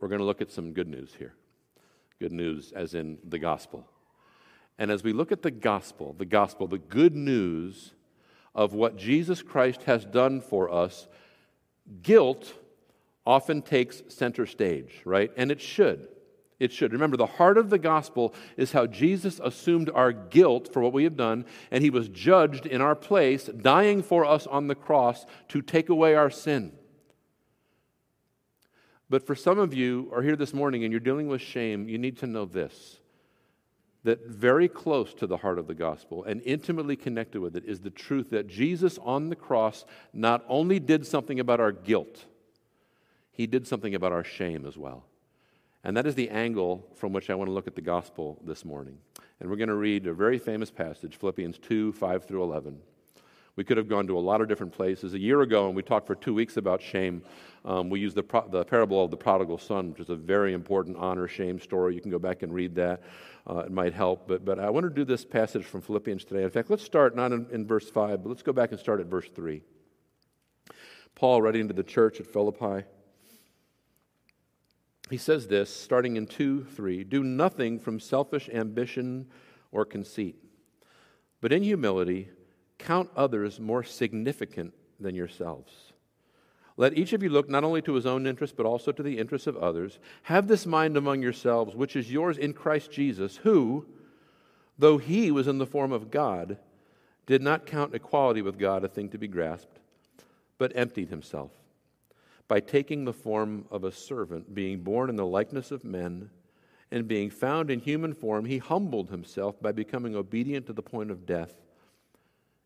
we're 0.00 0.08
going 0.08 0.20
to 0.20 0.24
look 0.24 0.40
at 0.40 0.50
some 0.50 0.72
good 0.72 0.88
news 0.88 1.14
here. 1.16 1.34
Good 2.18 2.32
news, 2.32 2.72
as 2.74 2.94
in 2.94 3.18
the 3.24 3.38
gospel. 3.38 3.86
And 4.78 4.90
as 4.90 5.02
we 5.02 5.12
look 5.12 5.32
at 5.32 5.42
the 5.42 5.50
gospel, 5.50 6.14
the 6.16 6.26
gospel, 6.26 6.66
the 6.66 6.78
good 6.78 7.14
news 7.14 7.92
of 8.54 8.72
what 8.72 8.96
Jesus 8.96 9.42
Christ 9.42 9.84
has 9.84 10.04
done 10.04 10.40
for 10.40 10.70
us, 10.70 11.08
guilt 12.02 12.54
often 13.26 13.62
takes 13.62 14.02
center 14.08 14.46
stage, 14.46 15.02
right? 15.04 15.30
And 15.36 15.50
it 15.50 15.60
should. 15.60 16.08
It 16.58 16.72
should. 16.72 16.92
Remember, 16.92 17.18
the 17.18 17.26
heart 17.26 17.58
of 17.58 17.68
the 17.68 17.78
gospel 17.78 18.32
is 18.56 18.72
how 18.72 18.86
Jesus 18.86 19.40
assumed 19.44 19.90
our 19.90 20.12
guilt 20.12 20.72
for 20.72 20.80
what 20.80 20.94
we 20.94 21.04
have 21.04 21.16
done, 21.16 21.44
and 21.70 21.84
he 21.84 21.90
was 21.90 22.08
judged 22.08 22.64
in 22.64 22.80
our 22.80 22.94
place, 22.94 23.44
dying 23.44 24.02
for 24.02 24.24
us 24.24 24.46
on 24.46 24.68
the 24.68 24.74
cross 24.74 25.26
to 25.48 25.60
take 25.60 25.90
away 25.90 26.14
our 26.14 26.30
sin. 26.30 26.72
But 29.08 29.26
for 29.26 29.34
some 29.34 29.58
of 29.58 29.72
you 29.72 30.10
are 30.12 30.22
here 30.22 30.36
this 30.36 30.52
morning 30.52 30.82
and 30.84 30.92
you're 30.92 31.00
dealing 31.00 31.28
with 31.28 31.40
shame, 31.40 31.88
you 31.88 31.98
need 31.98 32.18
to 32.18 32.26
know 32.26 32.44
this 32.44 32.98
that 34.06 34.24
very 34.28 34.68
close 34.68 35.12
to 35.14 35.26
the 35.26 35.38
heart 35.38 35.58
of 35.58 35.66
the 35.66 35.74
gospel 35.74 36.22
and 36.22 36.40
intimately 36.44 36.94
connected 36.94 37.40
with 37.40 37.56
it 37.56 37.64
is 37.64 37.80
the 37.80 37.90
truth 37.90 38.30
that 38.30 38.46
Jesus 38.46 38.98
on 39.02 39.30
the 39.30 39.34
cross 39.36 39.84
not 40.12 40.44
only 40.48 40.78
did 40.78 41.04
something 41.04 41.40
about 41.40 41.58
our 41.58 41.72
guilt, 41.72 42.24
he 43.32 43.48
did 43.48 43.66
something 43.66 43.96
about 43.96 44.12
our 44.12 44.22
shame 44.22 44.64
as 44.64 44.78
well. 44.78 45.04
And 45.82 45.96
that 45.96 46.06
is 46.06 46.14
the 46.14 46.30
angle 46.30 46.86
from 46.94 47.12
which 47.12 47.30
I 47.30 47.34
want 47.34 47.48
to 47.48 47.52
look 47.52 47.66
at 47.66 47.74
the 47.74 47.80
gospel 47.80 48.40
this 48.44 48.64
morning. 48.64 48.96
And 49.40 49.50
we're 49.50 49.56
going 49.56 49.68
to 49.68 49.74
read 49.74 50.06
a 50.06 50.14
very 50.14 50.38
famous 50.38 50.70
passage, 50.70 51.16
Philippians 51.16 51.58
2 51.58 51.92
5 51.92 52.24
through 52.24 52.44
11. 52.44 52.78
We 53.56 53.64
could 53.64 53.78
have 53.78 53.88
gone 53.88 54.06
to 54.08 54.18
a 54.18 54.20
lot 54.20 54.42
of 54.42 54.48
different 54.48 54.72
places. 54.72 55.14
A 55.14 55.18
year 55.18 55.40
ago, 55.40 55.66
and 55.66 55.74
we 55.74 55.82
talked 55.82 56.06
for 56.06 56.14
two 56.14 56.34
weeks 56.34 56.58
about 56.58 56.82
shame, 56.82 57.22
um, 57.64 57.88
we 57.88 57.98
used 57.98 58.14
the, 58.14 58.22
pro- 58.22 58.46
the 58.46 58.64
parable 58.64 59.02
of 59.02 59.10
the 59.10 59.16
prodigal 59.16 59.56
son, 59.56 59.90
which 59.90 60.00
is 60.00 60.10
a 60.10 60.14
very 60.14 60.52
important 60.52 60.98
honor 60.98 61.26
shame 61.26 61.58
story. 61.58 61.94
You 61.94 62.02
can 62.02 62.10
go 62.10 62.18
back 62.18 62.42
and 62.42 62.52
read 62.52 62.74
that. 62.74 63.02
Uh, 63.48 63.60
it 63.60 63.72
might 63.72 63.94
help. 63.94 64.28
But, 64.28 64.44
but 64.44 64.58
I 64.58 64.68
want 64.68 64.84
to 64.84 64.90
do 64.90 65.06
this 65.06 65.24
passage 65.24 65.64
from 65.64 65.80
Philippians 65.80 66.24
today. 66.24 66.42
In 66.42 66.50
fact, 66.50 66.68
let's 66.68 66.84
start 66.84 67.16
not 67.16 67.32
in, 67.32 67.46
in 67.50 67.66
verse 67.66 67.88
5, 67.88 68.22
but 68.22 68.28
let's 68.28 68.42
go 68.42 68.52
back 68.52 68.72
and 68.72 68.78
start 68.78 69.00
at 69.00 69.06
verse 69.06 69.28
3. 69.34 69.62
Paul 71.14 71.40
writing 71.40 71.66
to 71.68 71.74
the 71.74 71.82
church 71.82 72.20
at 72.20 72.26
Philippi. 72.26 72.84
he 75.08 75.16
says 75.16 75.48
this, 75.48 75.74
starting 75.74 76.16
in 76.16 76.26
2 76.26 76.64
3 76.64 77.04
Do 77.04 77.24
nothing 77.24 77.80
from 77.80 78.00
selfish 78.00 78.50
ambition 78.52 79.28
or 79.72 79.86
conceit, 79.86 80.36
but 81.40 81.54
in 81.54 81.62
humility 81.62 82.28
count 82.78 83.10
others 83.16 83.60
more 83.60 83.82
significant 83.82 84.74
than 85.00 85.14
yourselves. 85.14 85.92
Let 86.76 86.96
each 86.96 87.12
of 87.12 87.22
you 87.22 87.30
look 87.30 87.48
not 87.48 87.64
only 87.64 87.80
to 87.82 87.94
his 87.94 88.04
own 88.06 88.26
interest, 88.26 88.56
but 88.56 88.66
also 88.66 88.92
to 88.92 89.02
the 89.02 89.18
interests 89.18 89.46
of 89.46 89.56
others. 89.56 89.98
Have 90.24 90.46
this 90.46 90.66
mind 90.66 90.96
among 90.96 91.22
yourselves, 91.22 91.74
which 91.74 91.96
is 91.96 92.12
yours 92.12 92.36
in 92.36 92.52
Christ 92.52 92.90
Jesus, 92.90 93.38
who, 93.38 93.86
though 94.78 94.98
he 94.98 95.30
was 95.30 95.48
in 95.48 95.58
the 95.58 95.66
form 95.66 95.92
of 95.92 96.10
God, 96.10 96.58
did 97.26 97.42
not 97.42 97.66
count 97.66 97.94
equality 97.94 98.42
with 98.42 98.58
God 98.58 98.84
a 98.84 98.88
thing 98.88 99.08
to 99.10 99.18
be 99.18 99.26
grasped, 99.26 99.78
but 100.58 100.72
emptied 100.74 101.08
himself 101.08 101.50
by 102.48 102.60
taking 102.60 103.04
the 103.04 103.12
form 103.12 103.66
of 103.70 103.84
a 103.84 103.92
servant, 103.92 104.54
being 104.54 104.80
born 104.80 105.10
in 105.10 105.16
the 105.16 105.26
likeness 105.26 105.70
of 105.70 105.84
men, 105.84 106.30
and 106.90 107.08
being 107.08 107.30
found 107.30 107.70
in 107.70 107.80
human 107.80 108.14
form, 108.14 108.44
he 108.44 108.58
humbled 108.58 109.10
himself 109.10 109.60
by 109.60 109.72
becoming 109.72 110.14
obedient 110.14 110.66
to 110.66 110.72
the 110.72 110.82
point 110.82 111.10
of 111.10 111.26
death, 111.26 111.65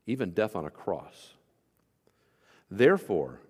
even 0.06 0.30
death 0.30 0.56
on 0.56 0.64
a 0.64 0.70
cross. 0.70 1.34
Therefore, 2.70 3.40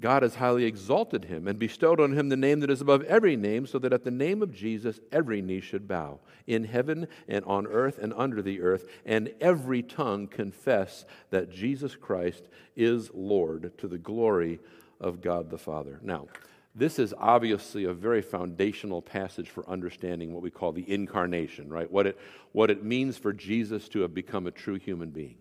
God 0.00 0.22
has 0.22 0.34
highly 0.34 0.64
exalted 0.64 1.26
him 1.26 1.46
and 1.46 1.58
bestowed 1.58 2.00
on 2.00 2.12
him 2.12 2.28
the 2.28 2.36
name 2.36 2.60
that 2.60 2.70
is 2.70 2.80
above 2.80 3.02
every 3.04 3.36
name, 3.36 3.66
so 3.66 3.78
that 3.78 3.92
at 3.92 4.04
the 4.04 4.10
name 4.10 4.42
of 4.42 4.52
Jesus 4.52 4.98
every 5.12 5.40
knee 5.40 5.60
should 5.60 5.86
bow, 5.86 6.18
in 6.46 6.64
heaven 6.64 7.06
and 7.28 7.44
on 7.44 7.66
earth 7.66 7.98
and 7.98 8.12
under 8.16 8.42
the 8.42 8.60
earth, 8.60 8.86
and 9.06 9.32
every 9.40 9.82
tongue 9.82 10.26
confess 10.26 11.04
that 11.30 11.50
Jesus 11.50 11.94
Christ 11.94 12.48
is 12.74 13.10
Lord 13.14 13.76
to 13.78 13.86
the 13.86 13.98
glory 13.98 14.58
of 15.00 15.20
God 15.20 15.50
the 15.50 15.58
Father. 15.58 16.00
Now, 16.02 16.26
this 16.74 16.98
is 16.98 17.12
obviously 17.18 17.84
a 17.84 17.92
very 17.92 18.22
foundational 18.22 19.02
passage 19.02 19.50
for 19.50 19.68
understanding 19.68 20.32
what 20.32 20.42
we 20.42 20.50
call 20.50 20.72
the 20.72 20.90
incarnation, 20.90 21.68
right? 21.68 21.90
What 21.90 22.06
it, 22.06 22.18
what 22.52 22.70
it 22.70 22.82
means 22.82 23.18
for 23.18 23.32
Jesus 23.32 23.88
to 23.90 24.00
have 24.00 24.14
become 24.14 24.46
a 24.46 24.50
true 24.50 24.76
human 24.76 25.10
being. 25.10 25.36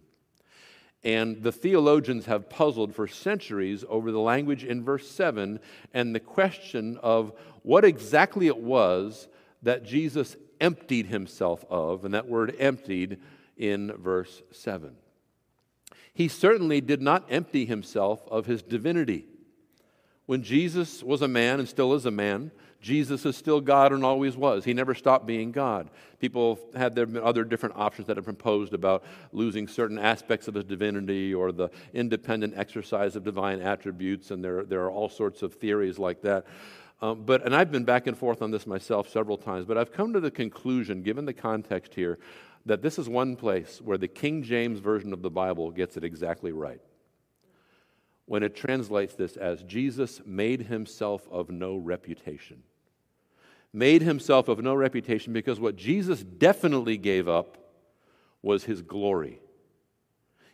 And 1.03 1.41
the 1.41 1.51
theologians 1.51 2.25
have 2.27 2.49
puzzled 2.49 2.93
for 2.93 3.07
centuries 3.07 3.83
over 3.89 4.11
the 4.11 4.19
language 4.19 4.63
in 4.63 4.83
verse 4.83 5.09
7 5.09 5.59
and 5.93 6.13
the 6.15 6.19
question 6.19 6.97
of 7.01 7.33
what 7.63 7.83
exactly 7.83 8.47
it 8.47 8.57
was 8.57 9.27
that 9.63 9.83
Jesus 9.83 10.35
emptied 10.59 11.07
himself 11.07 11.65
of, 11.69 12.05
and 12.05 12.13
that 12.13 12.27
word 12.27 12.55
emptied 12.59 13.19
in 13.57 13.91
verse 13.97 14.43
7. 14.51 14.95
He 16.13 16.27
certainly 16.27 16.81
did 16.81 17.01
not 17.01 17.25
empty 17.29 17.65
himself 17.65 18.21
of 18.29 18.45
his 18.45 18.61
divinity. 18.61 19.25
When 20.25 20.43
Jesus 20.43 21.03
was 21.03 21.21
a 21.21 21.27
man 21.27 21.59
and 21.59 21.67
still 21.67 21.93
is 21.93 22.05
a 22.05 22.11
man, 22.11 22.51
Jesus 22.81 23.25
is 23.27 23.37
still 23.37 23.61
God 23.61 23.93
and 23.93 24.03
always 24.03 24.35
was. 24.35 24.65
He 24.65 24.73
never 24.73 24.95
stopped 24.95 25.27
being 25.27 25.51
God. 25.51 25.89
People 26.19 26.59
have 26.73 26.81
had 26.81 26.95
their 26.95 27.23
other 27.23 27.43
different 27.43 27.75
options 27.77 28.07
that 28.07 28.17
have 28.17 28.25
been 28.25 28.35
proposed 28.35 28.73
about 28.73 29.03
losing 29.31 29.67
certain 29.67 29.99
aspects 29.99 30.47
of 30.47 30.55
his 30.55 30.63
divinity 30.63 31.33
or 31.33 31.51
the 31.51 31.69
independent 31.93 32.55
exercise 32.57 33.15
of 33.15 33.23
divine 33.23 33.61
attributes, 33.61 34.31
and 34.31 34.43
there, 34.43 34.63
there 34.63 34.81
are 34.81 34.91
all 34.91 35.09
sorts 35.09 35.43
of 35.43 35.53
theories 35.53 35.99
like 35.99 36.21
that. 36.23 36.45
Um, 37.01 37.23
but, 37.23 37.45
and 37.45 37.55
I've 37.55 37.71
been 37.71 37.85
back 37.85 38.07
and 38.07 38.17
forth 38.17 38.41
on 38.41 38.51
this 38.51 38.65
myself 38.65 39.09
several 39.09 39.37
times, 39.37 39.65
but 39.65 39.77
I've 39.77 39.91
come 39.91 40.13
to 40.13 40.19
the 40.19 40.31
conclusion, 40.31 41.03
given 41.03 41.25
the 41.25 41.33
context 41.33 41.93
here, 41.93 42.17
that 42.65 42.81
this 42.81 42.99
is 42.99 43.07
one 43.07 43.35
place 43.35 43.79
where 43.81 43.97
the 43.97 44.07
King 44.07 44.43
James 44.43 44.79
Version 44.79 45.13
of 45.13 45.21
the 45.21 45.31
Bible 45.31 45.71
gets 45.71 45.97
it 45.97 46.03
exactly 46.03 46.51
right 46.51 46.81
when 48.25 48.43
it 48.43 48.55
translates 48.55 49.13
this 49.15 49.35
as 49.35 49.61
Jesus 49.63 50.21
made 50.25 50.61
himself 50.61 51.27
of 51.29 51.49
no 51.49 51.75
reputation. 51.75 52.63
Made 53.73 54.01
himself 54.01 54.47
of 54.47 54.61
no 54.61 54.75
reputation 54.75 55.33
because 55.33 55.59
what 55.59 55.75
Jesus 55.75 56.23
definitely 56.23 56.97
gave 56.97 57.27
up 57.27 57.57
was 58.41 58.65
his 58.65 58.81
glory. 58.81 59.39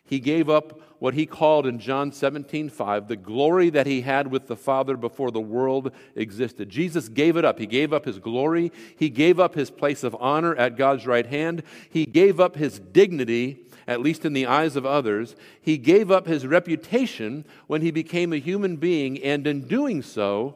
He 0.03 0.19
gave 0.19 0.49
up 0.49 0.79
what 0.99 1.15
he 1.15 1.25
called 1.25 1.67
in 1.67 1.79
John 1.79 2.11
17, 2.11 2.69
5, 2.69 3.07
the 3.07 3.17
glory 3.17 3.69
that 3.71 3.85
he 3.85 4.01
had 4.01 4.31
with 4.31 4.47
the 4.47 4.55
Father 4.55 4.95
before 4.95 5.31
the 5.31 5.41
world 5.41 5.91
existed. 6.15 6.69
Jesus 6.69 7.09
gave 7.09 7.35
it 7.35 7.43
up. 7.43 7.59
He 7.59 7.67
gave 7.67 7.91
up 7.91 8.05
his 8.05 8.19
glory. 8.19 8.71
He 8.97 9.09
gave 9.09 9.39
up 9.39 9.53
his 9.53 9.69
place 9.69 10.03
of 10.03 10.15
honor 10.19 10.55
at 10.55 10.77
God's 10.77 11.05
right 11.05 11.25
hand. 11.25 11.61
He 11.89 12.05
gave 12.05 12.39
up 12.39 12.55
his 12.55 12.79
dignity 12.79 13.65
at 13.87 14.01
least 14.01 14.25
in 14.25 14.33
the 14.33 14.45
eyes 14.45 14.75
of 14.75 14.85
others. 14.85 15.35
He 15.61 15.77
gave 15.77 16.11
up 16.11 16.27
his 16.27 16.45
reputation 16.45 17.45
when 17.67 17.81
he 17.81 17.89
became 17.89 18.33
a 18.33 18.37
human 18.37 18.75
being, 18.75 19.21
and 19.23 19.47
in 19.47 19.61
doing 19.61 20.01
so, 20.01 20.55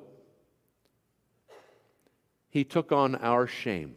he 2.52 2.66
took 2.66 2.92
on 2.92 3.16
our 3.16 3.48
shame. 3.48 3.96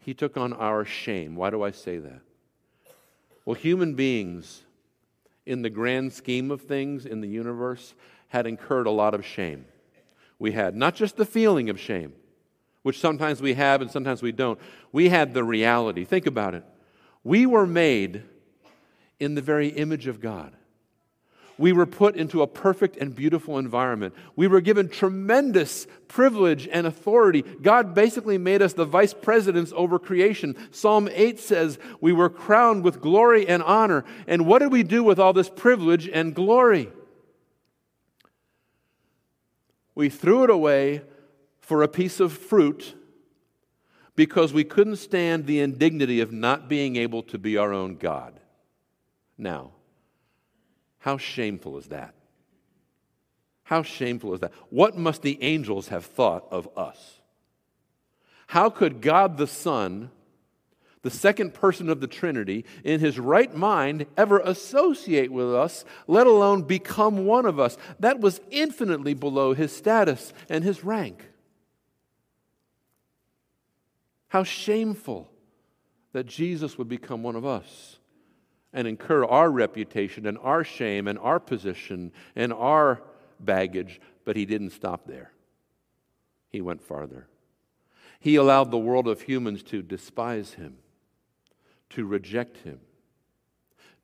He 0.00 0.14
took 0.14 0.38
on 0.38 0.54
our 0.54 0.84
shame. 0.84 1.36
Why 1.36 1.50
do 1.50 1.62
I 1.62 1.70
say 1.70 1.98
that? 1.98 2.22
Well, 3.44 3.54
human 3.54 3.94
beings, 3.94 4.62
in 5.44 5.62
the 5.62 5.70
grand 5.70 6.14
scheme 6.14 6.50
of 6.50 6.62
things 6.62 7.04
in 7.04 7.20
the 7.20 7.28
universe, 7.28 7.94
had 8.28 8.46
incurred 8.46 8.86
a 8.86 8.90
lot 8.90 9.14
of 9.14 9.24
shame. 9.24 9.66
We 10.38 10.52
had 10.52 10.74
not 10.74 10.94
just 10.94 11.16
the 11.16 11.26
feeling 11.26 11.68
of 11.68 11.78
shame, 11.78 12.14
which 12.82 12.98
sometimes 12.98 13.42
we 13.42 13.54
have 13.54 13.82
and 13.82 13.90
sometimes 13.90 14.22
we 14.22 14.32
don't. 14.32 14.58
We 14.90 15.10
had 15.10 15.34
the 15.34 15.44
reality. 15.44 16.04
Think 16.04 16.26
about 16.26 16.54
it. 16.54 16.64
We 17.22 17.44
were 17.44 17.66
made 17.66 18.22
in 19.20 19.34
the 19.34 19.42
very 19.42 19.68
image 19.68 20.06
of 20.06 20.20
God. 20.20 20.54
We 21.58 21.72
were 21.72 21.86
put 21.86 22.14
into 22.14 22.40
a 22.40 22.46
perfect 22.46 22.96
and 22.98 23.14
beautiful 23.14 23.58
environment. 23.58 24.14
We 24.36 24.46
were 24.46 24.60
given 24.60 24.88
tremendous 24.88 25.88
privilege 26.06 26.68
and 26.70 26.86
authority. 26.86 27.42
God 27.42 27.94
basically 27.94 28.38
made 28.38 28.62
us 28.62 28.74
the 28.74 28.84
vice 28.84 29.12
presidents 29.12 29.72
over 29.74 29.98
creation. 29.98 30.56
Psalm 30.70 31.08
8 31.12 31.40
says 31.40 31.80
we 32.00 32.12
were 32.12 32.30
crowned 32.30 32.84
with 32.84 33.00
glory 33.00 33.46
and 33.48 33.60
honor. 33.64 34.04
And 34.28 34.46
what 34.46 34.60
did 34.60 34.70
we 34.70 34.84
do 34.84 35.02
with 35.02 35.18
all 35.18 35.32
this 35.32 35.50
privilege 35.50 36.08
and 36.08 36.32
glory? 36.32 36.90
We 39.96 40.08
threw 40.08 40.44
it 40.44 40.50
away 40.50 41.02
for 41.60 41.82
a 41.82 41.88
piece 41.88 42.20
of 42.20 42.32
fruit 42.32 42.94
because 44.14 44.52
we 44.52 44.62
couldn't 44.62 44.96
stand 44.96 45.46
the 45.46 45.58
indignity 45.58 46.20
of 46.20 46.30
not 46.30 46.68
being 46.68 46.94
able 46.94 47.24
to 47.24 47.36
be 47.36 47.56
our 47.56 47.72
own 47.72 47.96
God. 47.96 48.38
Now, 49.36 49.72
how 51.08 51.16
shameful 51.16 51.78
is 51.78 51.86
that? 51.86 52.12
How 53.62 53.82
shameful 53.82 54.34
is 54.34 54.40
that? 54.40 54.52
What 54.68 54.98
must 54.98 55.22
the 55.22 55.42
angels 55.42 55.88
have 55.88 56.04
thought 56.04 56.44
of 56.50 56.68
us? 56.76 57.22
How 58.48 58.68
could 58.68 59.00
God 59.00 59.38
the 59.38 59.46
Son, 59.46 60.10
the 61.00 61.08
second 61.08 61.54
person 61.54 61.88
of 61.88 62.02
the 62.02 62.08
Trinity, 62.08 62.66
in 62.84 63.00
his 63.00 63.18
right 63.18 63.54
mind 63.54 64.04
ever 64.18 64.38
associate 64.40 65.32
with 65.32 65.54
us, 65.54 65.86
let 66.06 66.26
alone 66.26 66.64
become 66.64 67.24
one 67.24 67.46
of 67.46 67.58
us? 67.58 67.78
That 68.00 68.20
was 68.20 68.42
infinitely 68.50 69.14
below 69.14 69.54
his 69.54 69.74
status 69.74 70.34
and 70.50 70.62
his 70.62 70.84
rank. 70.84 71.24
How 74.26 74.44
shameful 74.44 75.30
that 76.12 76.26
Jesus 76.26 76.76
would 76.76 76.90
become 76.90 77.22
one 77.22 77.34
of 77.34 77.46
us 77.46 77.97
and 78.72 78.86
incur 78.86 79.24
our 79.24 79.50
reputation 79.50 80.26
and 80.26 80.38
our 80.38 80.64
shame 80.64 81.08
and 81.08 81.18
our 81.18 81.40
position 81.40 82.12
and 82.36 82.52
our 82.52 83.02
baggage, 83.40 84.00
but 84.24 84.36
he 84.36 84.44
didn't 84.44 84.70
stop 84.70 85.06
there. 85.06 85.32
He 86.50 86.60
went 86.60 86.82
farther. 86.82 87.28
He 88.20 88.36
allowed 88.36 88.70
the 88.70 88.78
world 88.78 89.06
of 89.06 89.22
humans 89.22 89.62
to 89.64 89.82
despise 89.82 90.54
him, 90.54 90.76
to 91.90 92.04
reject 92.04 92.58
him, 92.58 92.80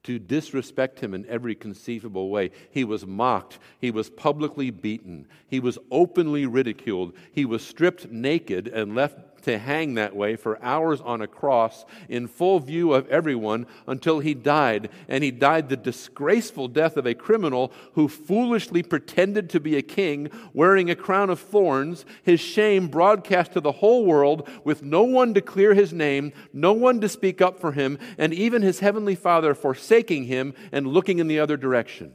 to 0.03 0.19
disrespect 0.19 0.99
him 0.99 1.13
in 1.13 1.25
every 1.25 1.55
conceivable 1.55 2.29
way. 2.29 2.51
He 2.69 2.83
was 2.83 3.05
mocked. 3.05 3.59
He 3.81 3.91
was 3.91 4.09
publicly 4.09 4.69
beaten. 4.69 5.27
He 5.47 5.59
was 5.59 5.79
openly 5.89 6.45
ridiculed. 6.45 7.13
He 7.31 7.43
was 7.43 7.65
stripped 7.65 8.09
naked 8.11 8.67
and 8.67 8.95
left 8.95 9.34
to 9.45 9.59
hang 9.59 9.93
that 9.93 10.15
way 10.15 10.35
for 10.35 10.61
hours 10.63 10.99
on 11.01 11.21
a 11.21 11.27
cross 11.27 11.85
in 12.09 12.27
full 12.27 12.59
view 12.59 12.93
of 12.93 13.07
everyone 13.09 13.67
until 13.87 14.19
he 14.19 14.33
died. 14.33 14.89
And 15.07 15.23
he 15.23 15.31
died 15.31 15.69
the 15.69 15.77
disgraceful 15.77 16.67
death 16.67 16.97
of 16.97 17.05
a 17.05 17.13
criminal 17.13 17.71
who 17.93 18.07
foolishly 18.07 18.83
pretended 18.83 19.49
to 19.51 19.59
be 19.59 19.77
a 19.77 19.81
king 19.81 20.29
wearing 20.53 20.89
a 20.89 20.95
crown 20.95 21.29
of 21.29 21.39
thorns, 21.39 22.05
his 22.23 22.39
shame 22.39 22.87
broadcast 22.87 23.53
to 23.53 23.61
the 23.61 23.71
whole 23.71 24.05
world 24.05 24.49
with 24.63 24.81
no 24.81 25.03
one 25.03 25.33
to 25.35 25.41
clear 25.41 25.73
his 25.73 25.93
name, 25.93 26.33
no 26.51 26.73
one 26.73 26.99
to 27.01 27.07
speak 27.07 27.41
up 27.41 27.59
for 27.59 27.71
him, 27.71 27.99
and 28.17 28.33
even 28.33 28.61
his 28.61 28.79
heavenly 28.79 29.15
Father 29.15 29.53
forsaking 29.53 30.25
him 30.25 30.53
and 30.71 30.87
looking 30.87 31.19
in 31.19 31.27
the 31.27 31.39
other 31.39 31.55
direction. 31.55 32.13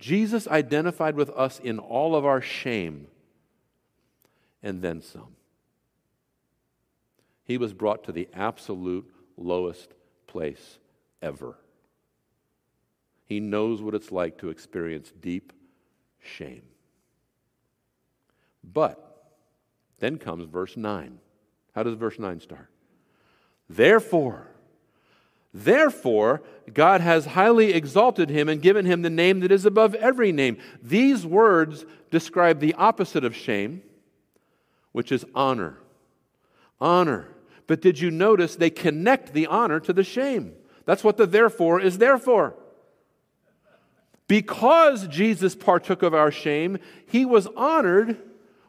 Jesus 0.00 0.46
identified 0.48 1.14
with 1.14 1.30
us 1.30 1.58
in 1.60 1.78
all 1.78 2.14
of 2.14 2.24
our 2.24 2.40
shame 2.40 3.06
and 4.62 4.82
then 4.82 5.02
some. 5.02 5.36
He 7.44 7.56
was 7.56 7.72
brought 7.72 8.04
to 8.04 8.12
the 8.12 8.28
absolute 8.34 9.10
lowest 9.36 9.94
place 10.26 10.78
ever. 11.22 11.56
He 13.24 13.40
knows 13.40 13.82
what 13.82 13.94
it's 13.94 14.12
like 14.12 14.38
to 14.38 14.50
experience 14.50 15.12
deep 15.20 15.52
shame. 16.20 16.62
But 18.64 19.32
then 19.98 20.18
comes 20.18 20.46
verse 20.46 20.76
9. 20.76 21.18
How 21.74 21.82
does 21.82 21.94
verse 21.94 22.18
9 22.18 22.40
start? 22.40 22.70
Therefore, 23.68 24.48
Therefore, 25.52 26.42
God 26.72 27.00
has 27.00 27.24
highly 27.24 27.72
exalted 27.72 28.28
him 28.28 28.48
and 28.48 28.60
given 28.60 28.84
him 28.84 29.02
the 29.02 29.10
name 29.10 29.40
that 29.40 29.50
is 29.50 29.64
above 29.64 29.94
every 29.94 30.30
name. 30.30 30.58
These 30.82 31.26
words 31.26 31.86
describe 32.10 32.60
the 32.60 32.74
opposite 32.74 33.24
of 33.24 33.34
shame, 33.34 33.82
which 34.92 35.12
is 35.12 35.24
honor. 35.34 35.78
Honor. 36.80 37.28
But 37.66 37.82
did 37.82 38.00
you 38.00 38.10
notice 38.10 38.56
they 38.56 38.70
connect 38.70 39.32
the 39.32 39.46
honor 39.46 39.80
to 39.80 39.92
the 39.92 40.04
shame? 40.04 40.54
That's 40.84 41.04
what 41.04 41.16
the 41.16 41.26
therefore 41.26 41.80
is 41.80 41.98
there 41.98 42.18
for. 42.18 42.54
Because 44.26 45.06
Jesus 45.08 45.54
partook 45.54 46.02
of 46.02 46.14
our 46.14 46.30
shame, 46.30 46.78
he 47.06 47.24
was 47.24 47.46
honored 47.56 48.18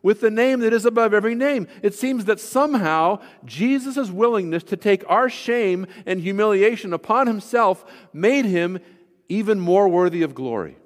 with 0.01 0.21
the 0.21 0.31
name 0.31 0.61
that 0.61 0.73
is 0.73 0.85
above 0.85 1.13
every 1.13 1.35
name. 1.35 1.67
It 1.83 1.93
seems 1.93 2.25
that 2.25 2.39
somehow 2.39 3.19
Jesus' 3.45 4.09
willingness 4.09 4.63
to 4.63 4.77
take 4.77 5.03
our 5.07 5.29
shame 5.29 5.87
and 6.05 6.21
humiliation 6.21 6.93
upon 6.93 7.27
himself 7.27 7.85
made 8.13 8.45
him 8.45 8.79
even 9.27 9.59
more 9.59 9.87
worthy 9.87 10.23
of 10.23 10.33
glory. 10.33 10.77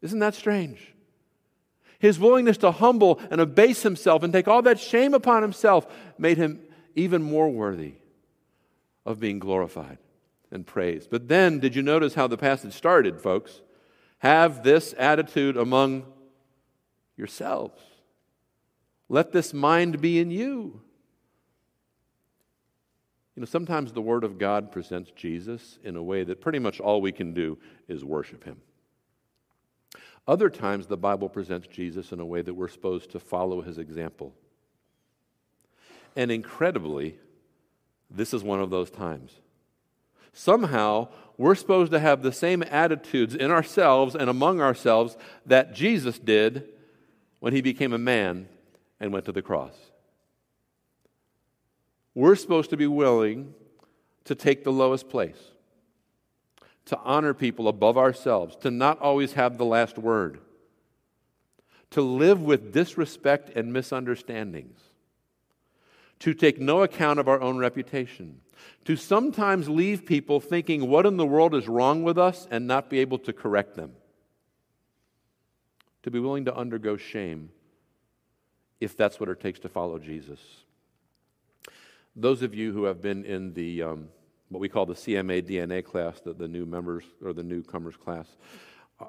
Isn't 0.00 0.20
that 0.20 0.34
strange? 0.34 0.91
His 2.02 2.18
willingness 2.18 2.56
to 2.58 2.72
humble 2.72 3.20
and 3.30 3.40
abase 3.40 3.84
himself 3.84 4.24
and 4.24 4.32
take 4.32 4.48
all 4.48 4.60
that 4.62 4.80
shame 4.80 5.14
upon 5.14 5.42
himself 5.42 5.86
made 6.18 6.36
him 6.36 6.58
even 6.96 7.22
more 7.22 7.48
worthy 7.48 7.94
of 9.06 9.20
being 9.20 9.38
glorified 9.38 9.98
and 10.50 10.66
praised. 10.66 11.10
But 11.10 11.28
then, 11.28 11.60
did 11.60 11.76
you 11.76 11.82
notice 11.82 12.14
how 12.14 12.26
the 12.26 12.36
passage 12.36 12.72
started, 12.72 13.20
folks? 13.20 13.60
Have 14.18 14.64
this 14.64 14.96
attitude 14.98 15.56
among 15.56 16.04
yourselves. 17.16 17.80
Let 19.08 19.30
this 19.30 19.54
mind 19.54 20.00
be 20.00 20.18
in 20.18 20.32
you. 20.32 20.80
You 23.36 23.42
know, 23.42 23.46
sometimes 23.46 23.92
the 23.92 24.02
Word 24.02 24.24
of 24.24 24.38
God 24.38 24.72
presents 24.72 25.12
Jesus 25.12 25.78
in 25.84 25.94
a 25.94 26.02
way 26.02 26.24
that 26.24 26.40
pretty 26.40 26.58
much 26.58 26.80
all 26.80 27.00
we 27.00 27.12
can 27.12 27.32
do 27.32 27.58
is 27.86 28.04
worship 28.04 28.42
Him. 28.42 28.60
Other 30.26 30.48
times, 30.48 30.86
the 30.86 30.96
Bible 30.96 31.28
presents 31.28 31.66
Jesus 31.66 32.12
in 32.12 32.20
a 32.20 32.26
way 32.26 32.42
that 32.42 32.54
we're 32.54 32.68
supposed 32.68 33.10
to 33.10 33.18
follow 33.18 33.60
His 33.60 33.78
example. 33.78 34.34
And 36.14 36.30
incredibly, 36.30 37.16
this 38.10 38.32
is 38.32 38.44
one 38.44 38.60
of 38.60 38.70
those 38.70 38.90
times. 38.90 39.32
Somehow, 40.32 41.08
we're 41.36 41.54
supposed 41.54 41.92
to 41.92 41.98
have 41.98 42.22
the 42.22 42.32
same 42.32 42.62
attitudes 42.62 43.34
in 43.34 43.50
ourselves 43.50 44.14
and 44.14 44.30
among 44.30 44.60
ourselves 44.60 45.16
that 45.46 45.74
Jesus 45.74 46.18
did 46.18 46.68
when 47.40 47.52
He 47.52 47.60
became 47.60 47.92
a 47.92 47.98
man 47.98 48.48
and 49.00 49.12
went 49.12 49.24
to 49.24 49.32
the 49.32 49.42
cross. 49.42 49.74
We're 52.14 52.36
supposed 52.36 52.70
to 52.70 52.76
be 52.76 52.86
willing 52.86 53.54
to 54.24 54.34
take 54.34 54.62
the 54.62 54.72
lowest 54.72 55.08
place, 55.08 55.51
to 56.86 56.98
honor 56.98 57.34
people 57.34 57.68
above 57.68 57.96
ourselves, 57.96 58.56
to 58.56 58.70
not 58.70 59.00
always 59.00 59.34
have 59.34 59.56
the 59.56 59.64
last 59.64 59.98
word, 59.98 60.40
to 61.90 62.02
live 62.02 62.42
with 62.42 62.72
disrespect 62.72 63.50
and 63.56 63.72
misunderstandings, 63.72 64.78
to 66.18 66.34
take 66.34 66.60
no 66.60 66.82
account 66.82 67.18
of 67.18 67.28
our 67.28 67.40
own 67.40 67.58
reputation, 67.58 68.40
to 68.84 68.96
sometimes 68.96 69.68
leave 69.68 70.06
people 70.06 70.40
thinking 70.40 70.88
what 70.88 71.06
in 71.06 71.16
the 71.16 71.26
world 71.26 71.54
is 71.54 71.68
wrong 71.68 72.02
with 72.02 72.18
us 72.18 72.46
and 72.50 72.66
not 72.66 72.90
be 72.90 72.98
able 72.98 73.18
to 73.18 73.32
correct 73.32 73.76
them, 73.76 73.92
to 76.02 76.10
be 76.10 76.18
willing 76.18 76.44
to 76.44 76.54
undergo 76.54 76.96
shame 76.96 77.50
if 78.80 78.96
that's 78.96 79.20
what 79.20 79.28
it 79.28 79.40
takes 79.40 79.60
to 79.60 79.68
follow 79.68 79.98
Jesus. 79.98 80.40
Those 82.16 82.42
of 82.42 82.54
you 82.54 82.72
who 82.72 82.84
have 82.84 83.00
been 83.00 83.24
in 83.24 83.54
the 83.54 83.82
um, 83.82 84.08
what 84.52 84.60
we 84.60 84.68
call 84.68 84.84
the 84.84 84.94
CMA 84.94 85.42
DNA 85.42 85.82
class, 85.82 86.20
the, 86.20 86.34
the 86.34 86.46
new 86.46 86.66
members 86.66 87.04
or 87.24 87.32
the 87.32 87.42
newcomers 87.42 87.96
class, 87.96 88.26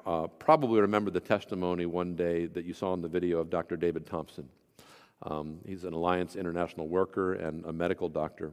uh, 0.06 0.26
probably 0.26 0.80
remember 0.80 1.10
the 1.10 1.20
testimony 1.20 1.86
one 1.86 2.16
day 2.16 2.46
that 2.46 2.64
you 2.64 2.72
saw 2.72 2.94
in 2.94 3.02
the 3.02 3.08
video 3.08 3.38
of 3.38 3.50
Dr. 3.50 3.76
David 3.76 4.06
Thompson. 4.06 4.48
Um, 5.22 5.58
he's 5.66 5.84
an 5.84 5.92
Alliance 5.92 6.34
International 6.34 6.88
worker 6.88 7.34
and 7.34 7.64
a 7.66 7.72
medical 7.72 8.08
doctor. 8.08 8.52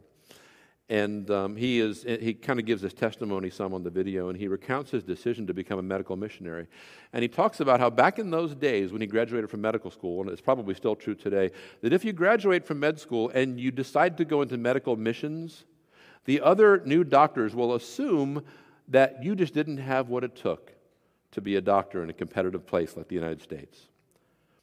And 0.90 1.32
um, 1.32 1.56
he, 1.56 1.80
is, 1.80 2.04
he 2.04 2.34
kind 2.34 2.60
of 2.60 2.66
gives 2.66 2.82
his 2.82 2.94
testimony 2.94 3.50
some 3.50 3.74
on 3.74 3.82
the 3.82 3.90
video, 3.90 4.28
and 4.28 4.38
he 4.38 4.50
recounts 4.50 4.92
his 4.92 5.04
decision 5.04 5.48
to 5.48 5.54
become 5.54 5.80
a 5.80 5.82
medical 5.82 6.18
missionary. 6.18 6.68
And 7.14 7.22
he 7.22 7.30
talks 7.30 7.62
about 7.62 7.80
how 7.80 7.90
back 7.90 8.20
in 8.20 8.30
those 8.30 8.54
days 8.54 8.92
when 8.92 9.00
he 9.00 9.08
graduated 9.08 9.50
from 9.50 9.62
medical 9.62 9.90
school, 9.90 10.20
and 10.22 10.30
it's 10.30 10.42
probably 10.42 10.76
still 10.76 10.98
true 10.98 11.16
today, 11.16 11.52
that 11.82 11.94
if 11.94 12.04
you 12.04 12.12
graduate 12.12 12.66
from 12.66 12.82
med 12.82 13.00
school 13.00 13.30
and 13.30 13.58
you 13.58 13.72
decide 13.72 14.18
to 14.18 14.26
go 14.26 14.42
into 14.42 14.58
medical 14.58 14.98
missions, 14.98 15.64
the 16.26 16.42
other 16.42 16.82
new 16.86 17.04
doctors 17.04 17.56
will 17.56 17.76
assume 17.76 18.44
that 18.88 19.24
you 19.24 19.36
just 19.36 19.54
didn't 19.54 19.78
have 19.78 20.10
what 20.10 20.24
it 20.24 20.36
took 20.36 20.74
to 21.32 21.42
be 21.42 21.56
a 21.56 21.62
doctor 21.62 22.04
in 22.04 22.10
a 22.10 22.14
competitive 22.14 22.66
place 22.66 22.96
like 22.96 23.08
the 23.08 23.16
United 23.16 23.42
States. 23.42 23.88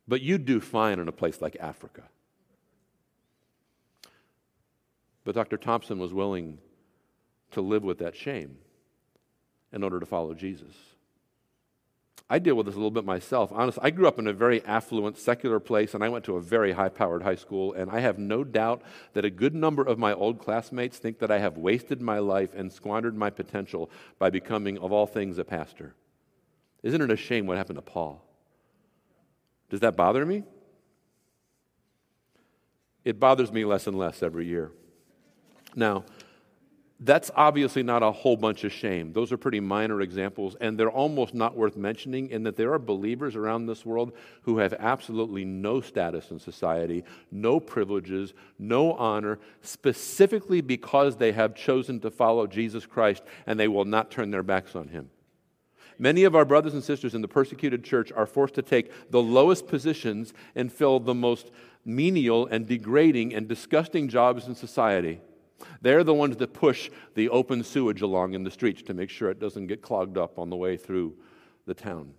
But 0.07 0.21
you'd 0.21 0.44
do 0.44 0.61
fine 0.61 0.99
in 0.99 1.09
a 1.09 1.12
place 1.12 1.40
like 1.40 1.57
Africa. 1.61 2.03
But 5.25 5.35
Dr. 5.35 5.57
Thompson 5.57 5.99
was 5.99 6.14
willing 6.14 6.59
to 7.51 7.61
live 7.61 7.83
with 7.83 7.99
that 7.99 8.16
shame 8.16 8.59
in 9.73 9.83
order 9.83 10.01
to 10.01 10.07
follow 10.07 10.35
Jesus. 10.35 10.75
I 12.31 12.38
deal 12.38 12.54
with 12.54 12.66
this 12.66 12.74
a 12.74 12.78
little 12.78 12.90
bit 12.90 13.04
myself. 13.04 13.50
Honestly, 13.52 13.83
I 13.83 13.90
grew 13.90 14.07
up 14.07 14.18
in 14.18 14.26
a 14.26 14.33
very 14.33 14.62
affluent 14.64 15.16
secular 15.16 15.61
place 15.61 15.94
and 15.94 16.04
I 16.04 16.09
went 16.09 16.24
to 16.26 16.37
a 16.37 16.40
very 16.40 16.72
high 16.72 16.90
powered 16.90 17.22
high 17.22 17.37
school. 17.37 17.72
And 17.72 17.90
I 17.90 18.00
have 18.00 18.18
no 18.18 18.44
doubt 18.44 18.83
that 19.14 19.24
a 19.24 19.31
good 19.31 19.54
number 19.54 19.83
of 19.83 19.98
my 19.98 20.12
old 20.12 20.38
classmates 20.38 20.98
think 20.98 21.18
that 21.20 21.31
I 21.31 21.38
have 21.38 21.57
wasted 21.57 22.02
my 22.02 22.18
life 22.18 22.50
and 22.54 22.72
squandered 22.72 23.16
my 23.16 23.31
potential 23.31 23.90
by 24.18 24.31
becoming, 24.31 24.78
of 24.78 24.92
all 24.92 25.07
things, 25.07 25.38
a 25.38 25.44
pastor. 25.44 25.94
Isn't 26.83 27.00
it 27.00 27.11
a 27.11 27.16
shame 27.16 27.46
what 27.46 27.57
happened 27.57 27.78
to 27.78 27.83
Paul? 27.83 28.22
Does 29.70 29.81
that 29.81 29.96
bother 29.96 30.24
me? 30.24 30.44
It 33.04 33.18
bothers 33.18 33.50
me 33.50 33.64
less 33.64 33.87
and 33.87 33.96
less 33.96 34.22
every 34.22 34.46
year. 34.46 34.70
Now, 35.74 36.04
that's 37.01 37.31
obviously 37.37 37.85
not 37.85 38.03
a 38.03 38.11
whole 38.11 38.37
bunch 38.37 38.65
of 38.65 38.73
shame. 38.73 39.13
Those 39.13 39.31
are 39.31 39.37
pretty 39.37 39.61
minor 39.61 40.01
examples, 40.01 40.57
and 40.61 40.77
they're 40.77 40.91
almost 40.91 41.33
not 41.33 41.57
worth 41.57 41.77
mentioning 41.77 42.29
in 42.31 42.43
that 42.43 42.57
there 42.57 42.73
are 42.73 42.79
believers 42.79 43.37
around 43.37 43.67
this 43.67 43.87
world 43.87 44.13
who 44.43 44.59
have 44.59 44.75
absolutely 44.75 45.45
no 45.45 45.81
status 45.81 46.33
in 46.33 46.41
society, 46.41 47.05
no 47.31 47.61
privileges, 47.61 48.35
no 48.59 48.95
honor, 48.95 49.39
specifically 49.63 50.61
because 50.61 51.17
they 51.17 51.31
have 51.31 51.55
chosen 51.55 52.01
to 52.01 52.11
follow 52.11 52.49
Jesus 52.49 52.85
Christ 52.85 53.23
and 53.47 53.61
they 53.61 53.69
will 53.69 53.85
not 53.85 54.11
turn 54.11 54.33
their 54.33 54.43
backs 54.43 54.75
on 54.75 54.89
him. 54.89 55.09
Many 56.01 56.25
of 56.25 56.35
our 56.35 56.45
brothers 56.45 56.75
and 56.75 56.83
sisters 56.83 57.15
in 57.15 57.23
the 57.23 57.29
persecuted 57.29 57.85
church 57.85 58.11
are 58.11 58.27
forced 58.27 58.55
to 58.55 58.63
take 58.63 59.11
the 59.11 59.23
lowest 59.23 59.69
positions 59.69 60.33
and 60.57 60.73
fill 60.73 60.99
the 60.99 61.15
most 61.15 61.51
menial 61.85 62.47
and 62.47 62.67
degrading 62.67 63.35
and 63.35 63.47
disgusting 63.49 64.09
jobs 64.09 64.47
in 64.49 64.55
society 64.57 65.21
they're 65.81 66.05
the 66.05 66.14
ones 66.14 66.37
that 66.38 66.53
push 66.53 66.91
the 67.14 67.29
open 67.29 67.62
sewage 67.62 68.03
along 68.03 68.35
in 68.35 68.45
the 68.45 68.51
streets 68.51 68.83
to 68.83 68.95
make 68.95 69.11
sure 69.11 69.31
it 69.31 69.41
doesn't 69.41 69.67
get 69.67 69.83
clogged 69.83 70.19
up 70.19 70.38
on 70.38 70.51
the 70.51 70.57
way 70.57 70.77
through 70.77 71.14
the 71.67 71.75
town. 71.75 72.14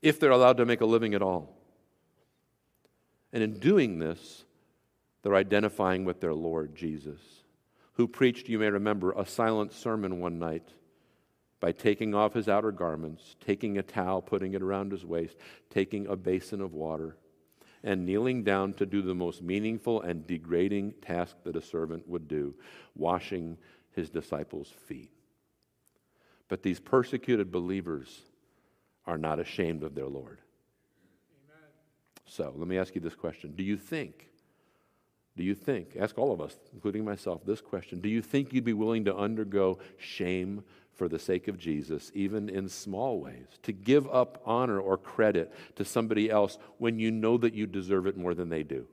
If 0.00 0.18
they're 0.18 0.30
allowed 0.30 0.56
to 0.56 0.66
make 0.66 0.80
a 0.80 0.86
living 0.86 1.14
at 1.14 1.22
all. 1.22 1.56
And 3.32 3.42
in 3.42 3.58
doing 3.58 3.98
this, 3.98 4.44
they're 5.22 5.36
identifying 5.36 6.04
with 6.04 6.20
their 6.20 6.34
Lord 6.34 6.74
Jesus, 6.74 7.20
who 7.94 8.08
preached, 8.08 8.48
you 8.48 8.58
may 8.58 8.68
remember, 8.68 9.12
a 9.12 9.24
silent 9.24 9.72
sermon 9.72 10.20
one 10.20 10.38
night 10.38 10.68
by 11.60 11.70
taking 11.70 12.14
off 12.14 12.34
his 12.34 12.48
outer 12.48 12.72
garments, 12.72 13.36
taking 13.40 13.78
a 13.78 13.82
towel, 13.82 14.20
putting 14.20 14.54
it 14.54 14.62
around 14.62 14.90
his 14.90 15.06
waist, 15.06 15.36
taking 15.70 16.08
a 16.08 16.16
basin 16.16 16.60
of 16.60 16.72
water 16.72 17.16
and 17.84 18.06
kneeling 18.06 18.44
down 18.44 18.72
to 18.74 18.86
do 18.86 19.02
the 19.02 19.14
most 19.14 19.42
meaningful 19.42 20.02
and 20.02 20.26
degrading 20.26 20.94
task 21.02 21.36
that 21.44 21.56
a 21.56 21.62
servant 21.62 22.08
would 22.08 22.28
do 22.28 22.54
washing 22.94 23.56
his 23.92 24.10
disciples' 24.10 24.72
feet. 24.86 25.10
But 26.48 26.62
these 26.62 26.80
persecuted 26.80 27.50
believers 27.50 28.22
are 29.06 29.18
not 29.18 29.40
ashamed 29.40 29.82
of 29.82 29.94
their 29.94 30.06
Lord. 30.06 30.40
Amen. 31.48 31.70
So 32.26 32.52
let 32.56 32.68
me 32.68 32.78
ask 32.78 32.94
you 32.94 33.00
this 33.00 33.14
question 33.14 33.54
Do 33.56 33.62
you 33.62 33.76
think, 33.76 34.28
do 35.36 35.42
you 35.42 35.54
think, 35.54 35.96
ask 35.98 36.18
all 36.18 36.32
of 36.32 36.40
us, 36.40 36.56
including 36.72 37.04
myself, 37.04 37.44
this 37.44 37.60
question 37.60 38.00
Do 38.00 38.08
you 38.08 38.22
think 38.22 38.52
you'd 38.52 38.64
be 38.64 38.72
willing 38.72 39.04
to 39.06 39.16
undergo 39.16 39.78
shame 39.98 40.62
for 40.94 41.08
the 41.08 41.18
sake 41.18 41.48
of 41.48 41.58
Jesus, 41.58 42.10
even 42.14 42.48
in 42.48 42.68
small 42.68 43.20
ways, 43.20 43.46
to 43.62 43.72
give 43.72 44.06
up 44.08 44.42
honor 44.44 44.78
or 44.78 44.96
credit 44.96 45.52
to 45.76 45.84
somebody 45.84 46.30
else 46.30 46.58
when 46.78 46.98
you 46.98 47.10
know 47.10 47.38
that 47.38 47.54
you 47.54 47.66
deserve 47.66 48.06
it 48.06 48.16
more 48.16 48.34
than 48.34 48.48
they 48.48 48.62
do. 48.62 48.86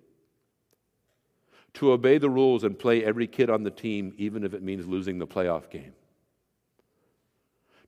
To 1.76 1.92
obey 1.92 2.18
the 2.18 2.30
rules 2.30 2.64
and 2.64 2.80
play 2.80 3.04
every 3.04 3.28
kid 3.28 3.50
on 3.50 3.64
the 3.64 3.72
team, 3.72 4.14
even 4.18 4.44
if 4.44 4.54
it 4.54 4.64
means 4.64 4.88
losing 4.88 5.20
the 5.20 5.28
playoff 5.28 5.70
game. 5.70 5.94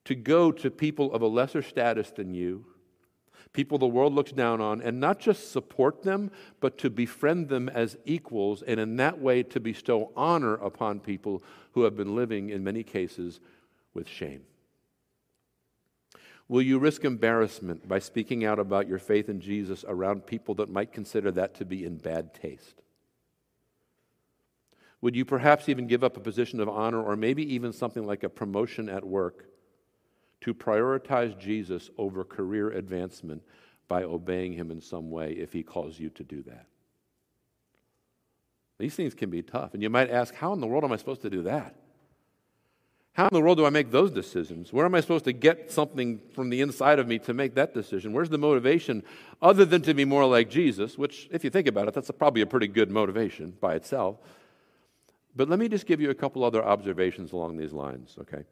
To 0.05 0.15
go 0.15 0.51
to 0.51 0.69
people 0.69 1.13
of 1.13 1.21
a 1.21 1.27
lesser 1.27 1.61
status 1.61 2.11
than 2.11 2.33
you, 2.33 2.65
people 3.53 3.77
the 3.77 3.87
world 3.87 4.13
looks 4.13 4.31
down 4.31 4.61
on, 4.61 4.81
and 4.81 4.99
not 4.99 5.19
just 5.19 5.51
support 5.51 6.03
them, 6.03 6.31
but 6.59 6.77
to 6.79 6.89
befriend 6.89 7.49
them 7.49 7.69
as 7.69 7.97
equals, 8.05 8.61
and 8.61 8.79
in 8.79 8.97
that 8.97 9.19
way 9.19 9.43
to 9.43 9.59
bestow 9.59 10.11
honor 10.15 10.55
upon 10.55 10.99
people 10.99 11.43
who 11.73 11.83
have 11.83 11.95
been 11.95 12.15
living, 12.15 12.49
in 12.49 12.63
many 12.63 12.83
cases, 12.83 13.39
with 13.93 14.07
shame. 14.07 14.43
Will 16.47 16.61
you 16.61 16.79
risk 16.79 17.05
embarrassment 17.05 17.87
by 17.87 17.99
speaking 17.99 18.43
out 18.43 18.59
about 18.59 18.87
your 18.87 18.99
faith 18.99 19.29
in 19.29 19.39
Jesus 19.39 19.85
around 19.87 20.25
people 20.25 20.53
that 20.55 20.69
might 20.69 20.91
consider 20.91 21.31
that 21.31 21.53
to 21.55 21.65
be 21.65 21.85
in 21.85 21.97
bad 21.97 22.33
taste? 22.33 22.81
Would 24.99 25.15
you 25.15 25.25
perhaps 25.25 25.69
even 25.69 25.87
give 25.87 26.03
up 26.03 26.17
a 26.17 26.19
position 26.19 26.59
of 26.59 26.69
honor 26.69 27.01
or 27.01 27.15
maybe 27.15 27.53
even 27.53 27.71
something 27.73 28.05
like 28.05 28.23
a 28.23 28.29
promotion 28.29 28.89
at 28.89 29.05
work 29.05 29.45
to 30.41 30.53
prioritize 30.53 31.37
Jesus 31.39 31.89
over 31.97 32.23
career 32.23 32.71
advancement 32.71 33.43
by 33.87 34.03
obeying 34.03 34.53
him 34.53 34.71
in 34.71 34.81
some 34.81 35.09
way 35.09 35.31
if 35.31 35.53
he 35.53 35.63
calls 35.63 35.99
you 35.99 36.09
to 36.11 36.23
do 36.23 36.43
that. 36.43 36.65
These 38.77 38.95
things 38.95 39.13
can 39.13 39.29
be 39.29 39.41
tough. 39.41 39.73
And 39.73 39.83
you 39.83 39.89
might 39.89 40.09
ask, 40.09 40.33
how 40.33 40.53
in 40.53 40.59
the 40.59 40.67
world 40.67 40.83
am 40.83 40.91
I 40.91 40.97
supposed 40.97 41.21
to 41.21 41.29
do 41.29 41.43
that? 41.43 41.75
How 43.13 43.27
in 43.27 43.33
the 43.33 43.41
world 43.41 43.57
do 43.57 43.65
I 43.65 43.69
make 43.69 43.91
those 43.91 44.09
decisions? 44.09 44.71
Where 44.71 44.85
am 44.85 44.95
I 44.95 45.01
supposed 45.01 45.25
to 45.25 45.33
get 45.33 45.69
something 45.69 46.21
from 46.33 46.49
the 46.49 46.61
inside 46.61 46.97
of 46.97 47.07
me 47.07 47.19
to 47.19 47.33
make 47.33 47.55
that 47.55 47.73
decision? 47.73 48.13
Where's 48.13 48.29
the 48.29 48.37
motivation 48.37 49.03
other 49.41 49.65
than 49.65 49.81
to 49.81 49.93
be 49.93 50.05
more 50.05 50.25
like 50.25 50.49
Jesus, 50.49 50.97
which, 50.97 51.27
if 51.31 51.43
you 51.43 51.49
think 51.49 51.67
about 51.67 51.89
it, 51.89 51.93
that's 51.93 52.09
a, 52.09 52.13
probably 52.13 52.41
a 52.41 52.47
pretty 52.47 52.67
good 52.67 52.89
motivation 52.89 53.53
by 53.59 53.75
itself. 53.75 54.17
But 55.35 55.49
let 55.49 55.59
me 55.59 55.67
just 55.67 55.85
give 55.85 55.99
you 55.99 56.09
a 56.09 56.15
couple 56.15 56.43
other 56.43 56.63
observations 56.63 57.33
along 57.33 57.57
these 57.57 57.73
lines, 57.73 58.15
okay? 58.19 58.43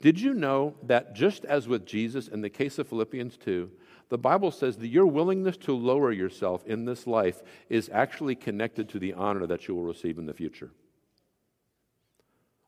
Did 0.00 0.20
you 0.20 0.34
know 0.34 0.74
that 0.84 1.14
just 1.14 1.44
as 1.44 1.68
with 1.68 1.86
Jesus 1.86 2.26
in 2.26 2.40
the 2.40 2.50
case 2.50 2.78
of 2.78 2.88
Philippians 2.88 3.36
2, 3.36 3.70
the 4.08 4.18
Bible 4.18 4.50
says 4.50 4.76
that 4.78 4.88
your 4.88 5.06
willingness 5.06 5.56
to 5.58 5.76
lower 5.76 6.10
yourself 6.10 6.66
in 6.66 6.84
this 6.84 7.06
life 7.06 7.42
is 7.68 7.88
actually 7.92 8.34
connected 8.34 8.88
to 8.88 8.98
the 8.98 9.12
honor 9.12 9.46
that 9.46 9.68
you 9.68 9.74
will 9.74 9.84
receive 9.84 10.18
in 10.18 10.26
the 10.26 10.34
future? 10.34 10.70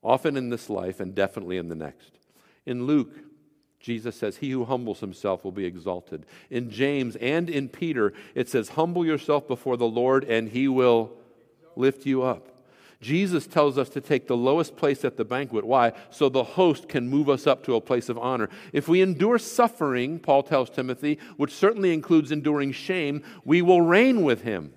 Often 0.03 0.37
in 0.37 0.51
this 0.51 0.69
life 0.69 1.01
and 1.01 1.15
definitely 1.15 1.57
in 1.57 1.69
the 1.69 1.75
next. 1.75 2.19
In 2.67 2.87
Luke, 2.87 3.15
Jesus 3.79 4.17
says, 4.17 4.37
He 4.37 4.51
who 4.51 4.65
humbles 4.65 5.01
himself 5.01 5.45
will 5.45 5.53
be 5.53 5.65
exalted. 5.65 6.25
In 6.51 6.71
James 6.71 7.17
and 7.17 7.51
in 7.51 7.69
Peter, 7.69 8.12
it 8.35 8.49
says, 8.49 8.71
Humble 8.71 9.05
yourself 9.05 9.47
before 9.47 9.77
the 9.77 9.87
Lord, 9.87 10.25
and 10.25 10.49
he 10.49 10.69
will 10.69 11.12
lift 11.77 12.07
you 12.07 12.23
up. 12.23 12.49
Jesus 13.01 13.49
tells 13.49 13.79
us 13.79 13.88
to 13.91 14.01
take 14.01 14.29
the 14.29 14.37
lowest 14.37 14.77
place 14.77 15.05
at 15.05 15.17
the 15.17 15.25
banquet. 15.25 15.65
Why? 15.65 15.93
So 16.11 16.29
the 16.29 16.45
host 16.45 16.88
can 16.88 17.09
move 17.09 17.29
us 17.29 17.49
up 17.49 17.65
to 17.65 17.75
a 17.75 17.81
place 17.81 18.09
of 18.09 18.17
honor. 18.17 18.49
If 18.73 18.87
we 18.87 19.03
endure 19.03 19.41
suffering, 19.41 20.21
Paul 20.21 20.45
tells 20.45 20.71
Timothy, 20.71 21.19
which 21.37 21.53
certainly 21.53 21.93
includes 21.93 22.31
enduring 22.31 22.71
shame, 22.71 23.25
we 23.45 23.61
will 23.61 23.83
reign 23.83 24.23
with 24.23 24.43
him. 24.43 24.73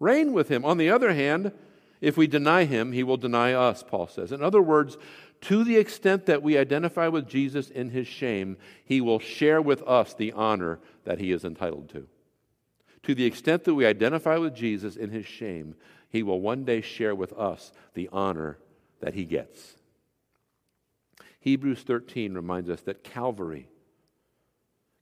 Reign 0.00 0.32
with 0.32 0.48
him. 0.48 0.64
On 0.64 0.78
the 0.78 0.90
other 0.90 1.14
hand, 1.14 1.52
if 2.00 2.16
we 2.16 2.26
deny 2.26 2.64
him, 2.64 2.92
he 2.92 3.02
will 3.02 3.16
deny 3.16 3.52
us, 3.52 3.82
Paul 3.82 4.06
says. 4.06 4.32
In 4.32 4.42
other 4.42 4.62
words, 4.62 4.96
to 5.42 5.64
the 5.64 5.76
extent 5.76 6.26
that 6.26 6.42
we 6.42 6.58
identify 6.58 7.08
with 7.08 7.28
Jesus 7.28 7.70
in 7.70 7.90
his 7.90 8.06
shame, 8.06 8.56
he 8.84 9.00
will 9.00 9.18
share 9.18 9.60
with 9.60 9.82
us 9.82 10.14
the 10.14 10.32
honor 10.32 10.80
that 11.04 11.18
he 11.18 11.32
is 11.32 11.44
entitled 11.44 11.88
to. 11.90 12.06
To 13.04 13.14
the 13.14 13.24
extent 13.24 13.64
that 13.64 13.74
we 13.74 13.86
identify 13.86 14.36
with 14.36 14.54
Jesus 14.54 14.96
in 14.96 15.10
his 15.10 15.26
shame, 15.26 15.74
he 16.08 16.22
will 16.22 16.40
one 16.40 16.64
day 16.64 16.80
share 16.80 17.14
with 17.14 17.32
us 17.32 17.72
the 17.94 18.08
honor 18.12 18.58
that 19.00 19.14
he 19.14 19.24
gets. 19.24 19.76
Hebrews 21.40 21.82
13 21.82 22.34
reminds 22.34 22.68
us 22.68 22.82
that 22.82 23.02
Calvary, 23.02 23.68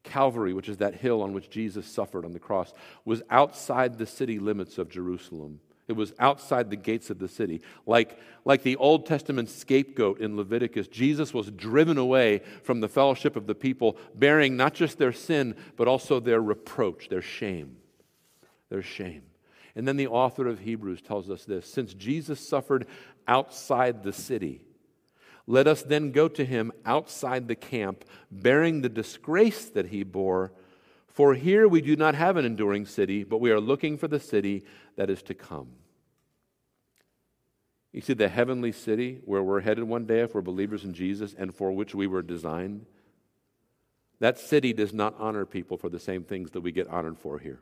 Calvary, 0.05 0.53
which 0.53 0.69
is 0.69 0.77
that 0.77 0.95
hill 0.95 1.23
on 1.23 1.33
which 1.33 1.51
Jesus 1.51 1.87
suffered 1.87 2.25
on 2.25 2.33
the 2.33 2.39
cross, 2.39 2.73
was 3.05 3.23
outside 3.29 3.99
the 3.99 4.07
city 4.07 4.39
limits 4.39 4.79
of 4.79 4.89
Jerusalem. 4.89 5.61
It 5.89 5.97
was 5.97 6.13
outside 6.19 6.69
the 6.69 6.77
gates 6.77 7.09
of 7.09 7.19
the 7.19 7.29
city. 7.29 7.63
Like, 7.87 8.19
like 8.45 8.63
the 8.63 8.77
Old 8.77 9.07
Testament 9.07 9.49
scapegoat 9.49 10.21
in 10.21 10.37
Leviticus, 10.37 10.87
Jesus 10.87 11.33
was 11.33 11.51
driven 11.51 11.97
away 11.97 12.43
from 12.63 12.81
the 12.81 12.89
fellowship 12.89 13.37
of 13.37 13.47
the 13.47 13.55
people, 13.55 13.97
bearing 14.15 14.57
not 14.57 14.75
just 14.75 14.99
their 14.99 15.13
sin, 15.13 15.57
but 15.77 15.89
also 15.89 16.21
their 16.21 16.43
reproach, 16.43 17.09
their 17.09 17.23
shame. 17.23 17.79
Their 18.69 18.83
shame. 18.83 19.23
And 19.75 19.89
then 19.89 19.97
the 19.97 20.09
author 20.09 20.47
of 20.47 20.61
Hebrews 20.61 21.01
tells 21.01 21.31
us 21.31 21.45
this 21.45 21.67
since 21.67 21.95
Jesus 21.95 22.47
suffered 22.47 22.87
outside 23.27 24.03
the 24.03 24.13
city, 24.13 24.61
let 25.47 25.67
us 25.67 25.83
then 25.83 26.13
go 26.13 26.29
to 26.29 26.45
him 26.45 26.71
outside 26.85 27.49
the 27.49 27.57
camp, 27.57 28.05
bearing 28.31 28.83
the 28.83 28.91
disgrace 28.91 29.65
that 29.71 29.87
he 29.87 30.03
bore. 30.03 30.53
For 31.19 31.35
here 31.35 31.67
we 31.67 31.81
do 31.81 31.97
not 31.97 32.15
have 32.15 32.37
an 32.37 32.45
enduring 32.45 32.87
city, 32.87 33.25
but 33.25 33.41
we 33.41 33.51
are 33.51 33.59
looking 33.59 33.99
for 33.99 34.07
the 34.07 34.21
city 34.21 34.63
that 34.95 35.11
is 35.11 35.21
to 35.25 35.35
come. 35.35 35.67
You 37.91 38.03
see, 38.03 38.15
the 38.15 38.29
heavenly 38.29 38.71
city 38.71 39.19
where 39.25 39.43
we're 39.43 39.63
headed 39.63 39.83
one 39.83 40.07
day 40.07 40.21
if 40.21 40.33
we're 40.33 40.43
believers 40.43 40.85
in 40.85 40.95
Jesus 40.95 41.35
and 41.37 41.53
for 41.53 41.73
which 41.73 41.93
we 41.93 42.07
were 42.07 42.23
designed, 42.23 42.87
that 44.21 44.39
city 44.39 44.73
does 44.73 44.95
not 44.95 45.17
honor 45.19 45.45
people 45.45 45.77
for 45.77 45.89
the 45.89 45.99
same 45.99 46.23
things 46.23 46.53
that 46.53 46.61
we 46.61 46.71
get 46.71 46.87
honored 46.87 47.19
for 47.19 47.41
here. 47.41 47.59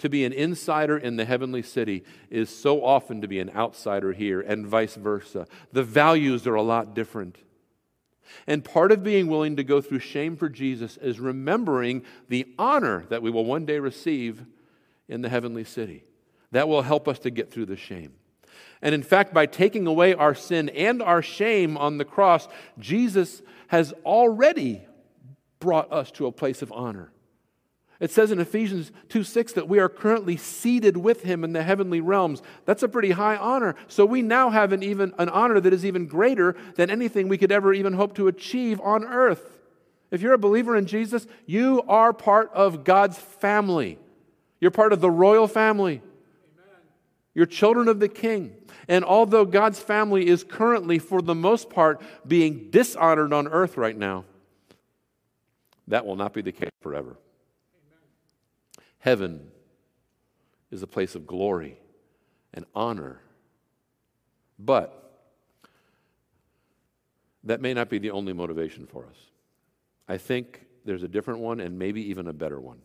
To 0.00 0.10
be 0.10 0.26
an 0.26 0.34
insider 0.34 0.98
in 0.98 1.16
the 1.16 1.24
heavenly 1.24 1.62
city 1.62 2.04
is 2.28 2.50
so 2.50 2.84
often 2.84 3.22
to 3.22 3.26
be 3.26 3.40
an 3.40 3.48
outsider 3.56 4.12
here, 4.12 4.42
and 4.42 4.66
vice 4.66 4.96
versa. 4.96 5.46
The 5.72 5.82
values 5.82 6.46
are 6.46 6.56
a 6.56 6.62
lot 6.62 6.94
different. 6.94 7.38
And 8.46 8.64
part 8.64 8.92
of 8.92 9.02
being 9.02 9.26
willing 9.26 9.56
to 9.56 9.64
go 9.64 9.80
through 9.80 10.00
shame 10.00 10.36
for 10.36 10.48
Jesus 10.48 10.96
is 10.96 11.20
remembering 11.20 12.02
the 12.28 12.46
honor 12.58 13.04
that 13.08 13.22
we 13.22 13.30
will 13.30 13.44
one 13.44 13.66
day 13.66 13.78
receive 13.78 14.44
in 15.08 15.22
the 15.22 15.28
heavenly 15.28 15.64
city. 15.64 16.04
That 16.50 16.68
will 16.68 16.82
help 16.82 17.08
us 17.08 17.18
to 17.20 17.30
get 17.30 17.50
through 17.50 17.66
the 17.66 17.76
shame. 17.76 18.14
And 18.80 18.94
in 18.94 19.02
fact, 19.02 19.32
by 19.32 19.46
taking 19.46 19.86
away 19.86 20.14
our 20.14 20.34
sin 20.34 20.68
and 20.70 21.02
our 21.02 21.22
shame 21.22 21.76
on 21.76 21.98
the 21.98 22.04
cross, 22.04 22.48
Jesus 22.78 23.42
has 23.68 23.92
already 24.04 24.84
brought 25.60 25.92
us 25.92 26.10
to 26.12 26.26
a 26.26 26.32
place 26.32 26.62
of 26.62 26.72
honor. 26.72 27.11
It 28.02 28.10
says 28.10 28.32
in 28.32 28.40
Ephesians 28.40 28.90
2 29.10 29.22
6 29.22 29.52
that 29.52 29.68
we 29.68 29.78
are 29.78 29.88
currently 29.88 30.36
seated 30.36 30.96
with 30.96 31.22
him 31.22 31.44
in 31.44 31.52
the 31.52 31.62
heavenly 31.62 32.00
realms. 32.00 32.42
That's 32.64 32.82
a 32.82 32.88
pretty 32.88 33.12
high 33.12 33.36
honor. 33.36 33.76
So 33.86 34.04
we 34.04 34.22
now 34.22 34.50
have 34.50 34.72
an, 34.72 34.82
even, 34.82 35.14
an 35.18 35.28
honor 35.28 35.60
that 35.60 35.72
is 35.72 35.86
even 35.86 36.08
greater 36.08 36.56
than 36.74 36.90
anything 36.90 37.28
we 37.28 37.38
could 37.38 37.52
ever 37.52 37.72
even 37.72 37.92
hope 37.92 38.16
to 38.16 38.26
achieve 38.26 38.80
on 38.80 39.04
earth. 39.04 39.60
If 40.10 40.20
you're 40.20 40.32
a 40.32 40.38
believer 40.38 40.74
in 40.74 40.86
Jesus, 40.86 41.28
you 41.46 41.80
are 41.86 42.12
part 42.12 42.50
of 42.52 42.82
God's 42.82 43.18
family. 43.18 44.00
You're 44.60 44.72
part 44.72 44.92
of 44.92 45.00
the 45.00 45.10
royal 45.10 45.46
family. 45.46 46.02
Amen. 46.02 46.80
You're 47.34 47.46
children 47.46 47.86
of 47.86 48.00
the 48.00 48.08
king. 48.08 48.56
And 48.88 49.04
although 49.04 49.44
God's 49.44 49.78
family 49.78 50.26
is 50.26 50.42
currently, 50.42 50.98
for 50.98 51.22
the 51.22 51.36
most 51.36 51.70
part, 51.70 52.02
being 52.26 52.68
dishonored 52.70 53.32
on 53.32 53.46
earth 53.46 53.76
right 53.76 53.96
now, 53.96 54.24
that 55.86 56.04
will 56.04 56.16
not 56.16 56.32
be 56.32 56.42
the 56.42 56.50
case 56.50 56.70
forever. 56.80 57.16
Heaven 59.02 59.48
is 60.70 60.84
a 60.84 60.86
place 60.86 61.16
of 61.16 61.26
glory 61.26 61.76
and 62.54 62.64
honor. 62.72 63.20
But 64.60 65.26
that 67.42 67.60
may 67.60 67.74
not 67.74 67.90
be 67.90 67.98
the 67.98 68.12
only 68.12 68.32
motivation 68.32 68.86
for 68.86 69.04
us. 69.06 69.16
I 70.08 70.18
think 70.18 70.66
there's 70.84 71.02
a 71.02 71.08
different 71.08 71.40
one 71.40 71.58
and 71.58 71.80
maybe 71.80 72.00
even 72.10 72.28
a 72.28 72.32
better 72.32 72.60
one. 72.60 72.78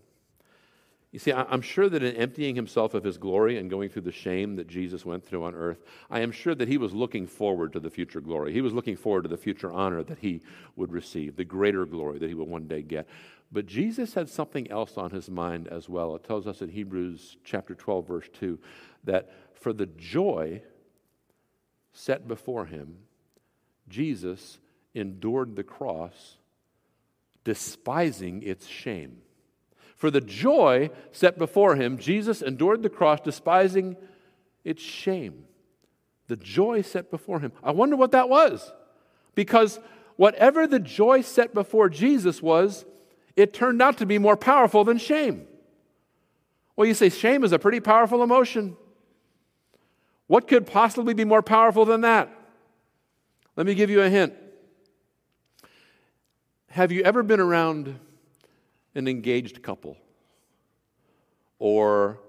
You 1.12 1.20
see, 1.20 1.32
I'm 1.32 1.62
sure 1.62 1.88
that 1.88 2.02
in 2.02 2.16
emptying 2.16 2.56
himself 2.56 2.96
of 2.96 3.04
his 3.04 3.20
glory 3.20 3.60
and 3.60 3.70
going 3.70 3.90
through 3.90 4.02
the 4.02 4.12
shame 4.12 4.56
that 4.56 4.68
Jesus 4.68 5.06
went 5.06 5.24
through 5.24 5.44
on 5.44 5.54
earth, 5.54 5.84
I 6.10 6.22
am 6.22 6.32
sure 6.32 6.56
that 6.56 6.68
he 6.68 6.80
was 6.80 6.94
looking 6.94 7.28
forward 7.28 7.74
to 7.74 7.80
the 7.80 7.92
future 7.92 8.22
glory. 8.22 8.54
He 8.54 8.62
was 8.62 8.74
looking 8.74 8.98
forward 8.98 9.22
to 9.22 9.30
the 9.30 9.38
future 9.38 9.72
honor 9.72 10.04
that 10.04 10.18
he 10.18 10.42
would 10.76 10.92
receive, 10.92 11.36
the 11.36 11.46
greater 11.46 11.86
glory 11.86 12.18
that 12.18 12.28
he 12.28 12.34
would 12.34 12.48
one 12.48 12.68
day 12.68 12.82
get. 12.82 13.08
But 13.52 13.66
Jesus 13.66 14.14
had 14.14 14.30
something 14.30 14.70
else 14.70 14.98
on 14.98 15.12
his 15.12 15.30
mind 15.30 15.68
as 15.68 15.88
well. 15.88 16.16
It 16.16 16.24
tells 16.24 16.48
us 16.48 16.62
in 16.62 16.70
Hebrews 16.70 17.38
chapter 17.44 17.74
12, 17.74 18.08
verse 18.08 18.30
2, 18.34 18.60
that 19.06 19.32
for 19.54 19.74
the 19.74 19.86
joy 19.86 20.62
set 21.94 22.28
before 22.28 22.66
him, 22.66 22.98
Jesus 23.88 24.60
endured 24.94 25.56
the 25.56 25.64
cross, 25.64 26.38
despising 27.44 28.44
its 28.44 28.68
shame. 28.68 29.18
For 29.96 30.12
the 30.12 30.22
joy 30.22 30.92
set 31.12 31.38
before 31.38 31.76
him, 31.76 31.98
Jesus 31.98 32.42
endured 32.42 32.84
the 32.84 32.90
cross, 32.90 33.20
despising 33.22 33.96
its 34.64 34.84
shame. 34.84 35.46
The 36.28 36.36
joy 36.36 36.82
set 36.82 37.10
before 37.10 37.40
him. 37.40 37.54
I 37.64 37.72
wonder 37.72 37.96
what 37.96 38.12
that 38.12 38.30
was. 38.30 38.72
Because 39.34 39.80
whatever 40.18 40.68
the 40.68 40.80
joy 40.80 41.22
set 41.22 41.54
before 41.54 41.90
Jesus 41.90 42.42
was, 42.42 42.86
it 43.38 43.54
turned 43.54 43.82
out 43.82 44.00
to 44.00 44.06
be 44.06 44.18
more 44.18 44.36
powerful 44.36 44.84
than 44.84 44.98
shame. 44.98 45.48
Well, 46.76 46.88
you 46.88 46.96
say 46.96 47.10
shame 47.10 47.44
is 47.44 47.54
a 47.54 47.60
pretty 47.60 47.80
powerful 47.80 48.24
emotion. 48.24 48.76
What 50.26 50.48
could 50.48 50.66
possibly 50.66 51.14
be 51.14 51.24
more 51.24 51.44
powerful 51.44 51.86
than 51.86 52.02
that? 52.02 52.30
Let 53.56 53.66
me 53.66 53.76
give 53.76 53.90
you 53.90 54.02
a 54.02 54.10
hint. 54.10 54.34
Have 56.70 56.92
you 56.92 57.04
ever 57.04 57.24
been 57.24 57.40
around 57.40 58.00
an 58.94 59.08
engaged 59.08 59.62
couple? 59.62 59.98
Or 61.60 62.20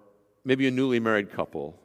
maybe 0.44 0.68
a 0.68 0.70
newly 0.70 1.00
married 1.00 1.32
couple? 1.32 1.78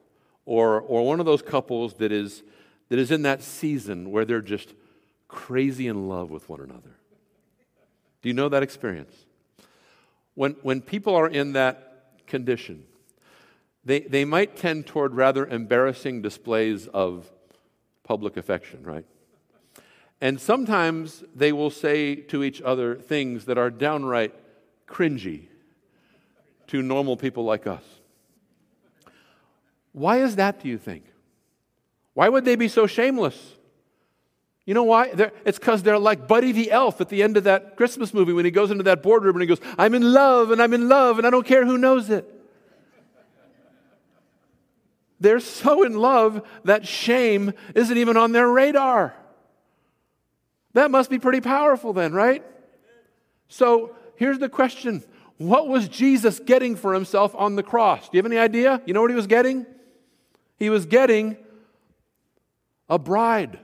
Or, 0.45 0.81
or 0.81 1.05
one 1.05 1.19
of 1.19 1.25
those 1.25 1.41
couples 1.41 1.95
that 1.95 2.11
is, 2.11 2.43
that 2.89 2.99
is 2.99 3.09
in 3.09 3.23
that 3.23 3.41
season 3.41 4.11
where 4.11 4.25
they're 4.25 4.41
just 4.41 4.73
crazy 5.27 5.87
in 5.87 6.07
love 6.07 6.29
with 6.29 6.47
one 6.47 6.59
another? 6.59 6.97
Do 8.23 8.29
you 8.29 8.33
know 8.33 8.49
that 8.49 8.63
experience? 8.63 9.13
When, 10.33 10.55
when 10.63 10.81
people 10.81 11.15
are 11.15 11.27
in 11.27 11.53
that 11.53 12.25
condition, 12.25 12.85
they, 13.85 13.99
they 13.99 14.25
might 14.25 14.55
tend 14.55 14.87
toward 14.87 15.13
rather 15.13 15.45
embarrassing 15.45 16.21
displays 16.21 16.87
of 16.87 17.31
public 18.03 18.37
affection, 18.37 18.83
right? 18.83 19.05
And 20.21 20.39
sometimes 20.39 21.23
they 21.35 21.51
will 21.51 21.69
say 21.69 22.15
to 22.15 22.43
each 22.43 22.61
other 22.61 22.95
things 22.95 23.45
that 23.45 23.57
are 23.57 23.69
downright 23.69 24.33
cringy 24.87 25.47
to 26.67 26.81
normal 26.81 27.17
people 27.17 27.43
like 27.43 27.67
us. 27.67 27.83
Why 29.91 30.21
is 30.21 30.37
that, 30.37 30.61
do 30.61 30.69
you 30.69 30.77
think? 30.77 31.03
Why 32.13 32.29
would 32.29 32.45
they 32.45 32.55
be 32.55 32.69
so 32.69 32.87
shameless? 32.87 33.52
You 34.65 34.73
know 34.73 34.83
why? 34.83 35.13
They're, 35.13 35.33
it's 35.45 35.59
because 35.59 35.83
they're 35.83 35.99
like 35.99 36.27
Buddy 36.27 36.51
the 36.53 36.71
Elf 36.71 37.01
at 37.01 37.09
the 37.09 37.21
end 37.21 37.35
of 37.35 37.43
that 37.43 37.75
Christmas 37.75 38.13
movie 38.13 38.31
when 38.31 38.45
he 38.45 38.51
goes 38.51 38.71
into 38.71 38.83
that 38.83 39.03
boardroom 39.03 39.35
and 39.35 39.41
he 39.41 39.47
goes, 39.47 39.59
I'm 39.77 39.93
in 39.93 40.13
love 40.13 40.51
and 40.51 40.61
I'm 40.61 40.73
in 40.73 40.87
love 40.87 41.17
and 41.17 41.27
I 41.27 41.29
don't 41.29 41.45
care 41.45 41.65
who 41.65 41.77
knows 41.77 42.09
it. 42.09 42.29
They're 45.19 45.39
so 45.39 45.83
in 45.83 45.93
love 45.93 46.45
that 46.65 46.85
shame 46.85 47.53
isn't 47.75 47.97
even 47.97 48.17
on 48.17 48.31
their 48.31 48.47
radar. 48.47 49.13
That 50.73 50.91
must 50.91 51.09
be 51.09 51.19
pretty 51.19 51.39
powerful, 51.39 51.93
then, 51.93 52.13
right? 52.13 52.43
So 53.47 53.95
here's 54.15 54.39
the 54.39 54.49
question 54.49 55.03
What 55.37 55.67
was 55.67 55.87
Jesus 55.87 56.39
getting 56.39 56.75
for 56.75 56.93
himself 56.93 57.35
on 57.35 57.55
the 57.55 57.63
cross? 57.63 58.09
Do 58.09 58.17
you 58.17 58.19
have 58.19 58.31
any 58.31 58.39
idea? 58.39 58.81
You 58.85 58.93
know 58.93 59.01
what 59.01 59.11
he 59.11 59.15
was 59.15 59.27
getting? 59.27 59.65
He 60.57 60.69
was 60.69 60.85
getting 60.85 61.37
a 62.89 62.99
bride. 62.99 63.59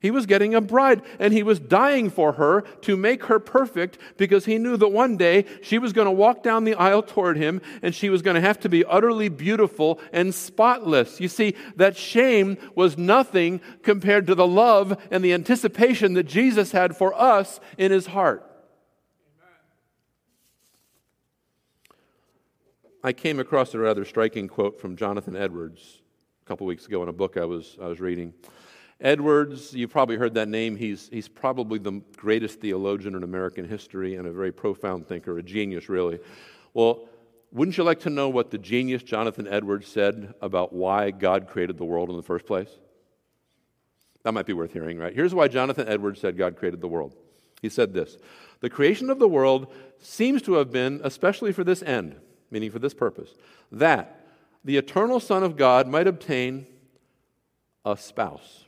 He 0.00 0.10
was 0.10 0.24
getting 0.24 0.54
a 0.54 0.62
bride, 0.62 1.02
and 1.18 1.34
he 1.34 1.42
was 1.42 1.60
dying 1.60 2.08
for 2.08 2.32
her 2.32 2.62
to 2.82 2.96
make 2.96 3.24
her 3.24 3.38
perfect 3.38 3.98
because 4.16 4.46
he 4.46 4.56
knew 4.56 4.78
that 4.78 4.88
one 4.88 5.18
day 5.18 5.44
she 5.60 5.78
was 5.78 5.92
going 5.92 6.06
to 6.06 6.10
walk 6.10 6.42
down 6.42 6.64
the 6.64 6.74
aisle 6.74 7.02
toward 7.02 7.36
him 7.36 7.60
and 7.82 7.94
she 7.94 8.08
was 8.08 8.22
going 8.22 8.34
to 8.34 8.40
have 8.40 8.58
to 8.60 8.70
be 8.70 8.82
utterly 8.86 9.28
beautiful 9.28 10.00
and 10.10 10.34
spotless. 10.34 11.20
You 11.20 11.28
see, 11.28 11.54
that 11.76 11.98
shame 11.98 12.56
was 12.74 12.96
nothing 12.96 13.60
compared 13.82 14.26
to 14.28 14.34
the 14.34 14.46
love 14.46 14.98
and 15.10 15.22
the 15.22 15.34
anticipation 15.34 16.14
that 16.14 16.24
Jesus 16.24 16.72
had 16.72 16.96
for 16.96 17.12
us 17.14 17.60
in 17.76 17.92
his 17.92 18.06
heart. 18.06 18.46
I 23.04 23.12
came 23.12 23.38
across 23.38 23.74
a 23.74 23.78
rather 23.78 24.06
striking 24.06 24.48
quote 24.48 24.80
from 24.80 24.96
Jonathan 24.96 25.36
Edwards 25.36 26.00
a 26.42 26.48
couple 26.48 26.66
weeks 26.66 26.86
ago 26.86 27.02
in 27.02 27.10
a 27.10 27.12
book 27.12 27.36
I 27.36 27.44
was, 27.44 27.76
I 27.82 27.86
was 27.86 28.00
reading. 28.00 28.32
Edwards, 29.00 29.72
you've 29.72 29.90
probably 29.90 30.16
heard 30.16 30.34
that 30.34 30.48
name. 30.48 30.76
He's, 30.76 31.08
he's 31.10 31.28
probably 31.28 31.78
the 31.78 32.02
greatest 32.16 32.60
theologian 32.60 33.14
in 33.14 33.22
American 33.22 33.66
history 33.66 34.16
and 34.16 34.26
a 34.26 34.30
very 34.30 34.52
profound 34.52 35.08
thinker, 35.08 35.38
a 35.38 35.42
genius, 35.42 35.88
really. 35.88 36.18
Well, 36.74 37.08
wouldn't 37.50 37.78
you 37.78 37.84
like 37.84 38.00
to 38.00 38.10
know 38.10 38.28
what 38.28 38.50
the 38.50 38.58
genius 38.58 39.02
Jonathan 39.02 39.48
Edwards 39.48 39.88
said 39.88 40.34
about 40.42 40.72
why 40.72 41.10
God 41.10 41.48
created 41.48 41.78
the 41.78 41.84
world 41.84 42.10
in 42.10 42.16
the 42.16 42.22
first 42.22 42.44
place? 42.46 42.68
That 44.22 44.32
might 44.32 44.46
be 44.46 44.52
worth 44.52 44.72
hearing, 44.72 44.98
right? 44.98 45.14
Here's 45.14 45.34
why 45.34 45.48
Jonathan 45.48 45.88
Edwards 45.88 46.20
said 46.20 46.36
God 46.36 46.56
created 46.56 46.82
the 46.82 46.88
world. 46.88 47.16
He 47.62 47.70
said 47.70 47.94
this 47.94 48.18
The 48.60 48.70
creation 48.70 49.08
of 49.08 49.18
the 49.18 49.28
world 49.28 49.72
seems 49.98 50.42
to 50.42 50.54
have 50.54 50.70
been 50.70 51.00
especially 51.02 51.52
for 51.52 51.64
this 51.64 51.82
end, 51.82 52.16
meaning 52.50 52.70
for 52.70 52.78
this 52.78 52.94
purpose, 52.94 53.34
that 53.72 54.26
the 54.62 54.76
eternal 54.76 55.20
Son 55.20 55.42
of 55.42 55.56
God 55.56 55.88
might 55.88 56.06
obtain 56.06 56.66
a 57.84 57.96
spouse 57.96 58.66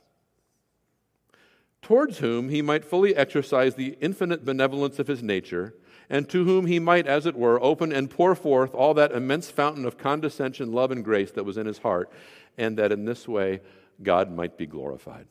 towards 1.83 2.19
whom 2.19 2.49
he 2.49 2.61
might 2.61 2.83
fully 2.83 3.15
exercise 3.15 3.75
the 3.75 3.97
infinite 4.01 4.43
benevolence 4.43 4.97
of 4.97 5.07
his 5.07 5.21
nature, 5.21 5.75
and 6.09 6.27
to 6.29 6.45
whom 6.45 6.65
he 6.65 6.79
might, 6.79 7.05
as 7.05 7.25
it 7.25 7.35
were, 7.35 7.61
open 7.61 7.91
and 7.91 8.09
pour 8.09 8.33
forth 8.33 8.73
all 8.73 8.93
that 8.93 9.11
immense 9.11 9.51
fountain 9.51 9.85
of 9.85 9.97
condescension, 9.97 10.71
love, 10.71 10.91
and 10.91 11.03
grace 11.03 11.31
that 11.31 11.43
was 11.43 11.57
in 11.57 11.67
his 11.67 11.79
heart, 11.79 12.09
and 12.57 12.77
that 12.77 12.91
in 12.91 13.05
this 13.05 13.27
way 13.27 13.61
God 14.01 14.31
might 14.31 14.57
be 14.57 14.65
glorified. 14.65 15.27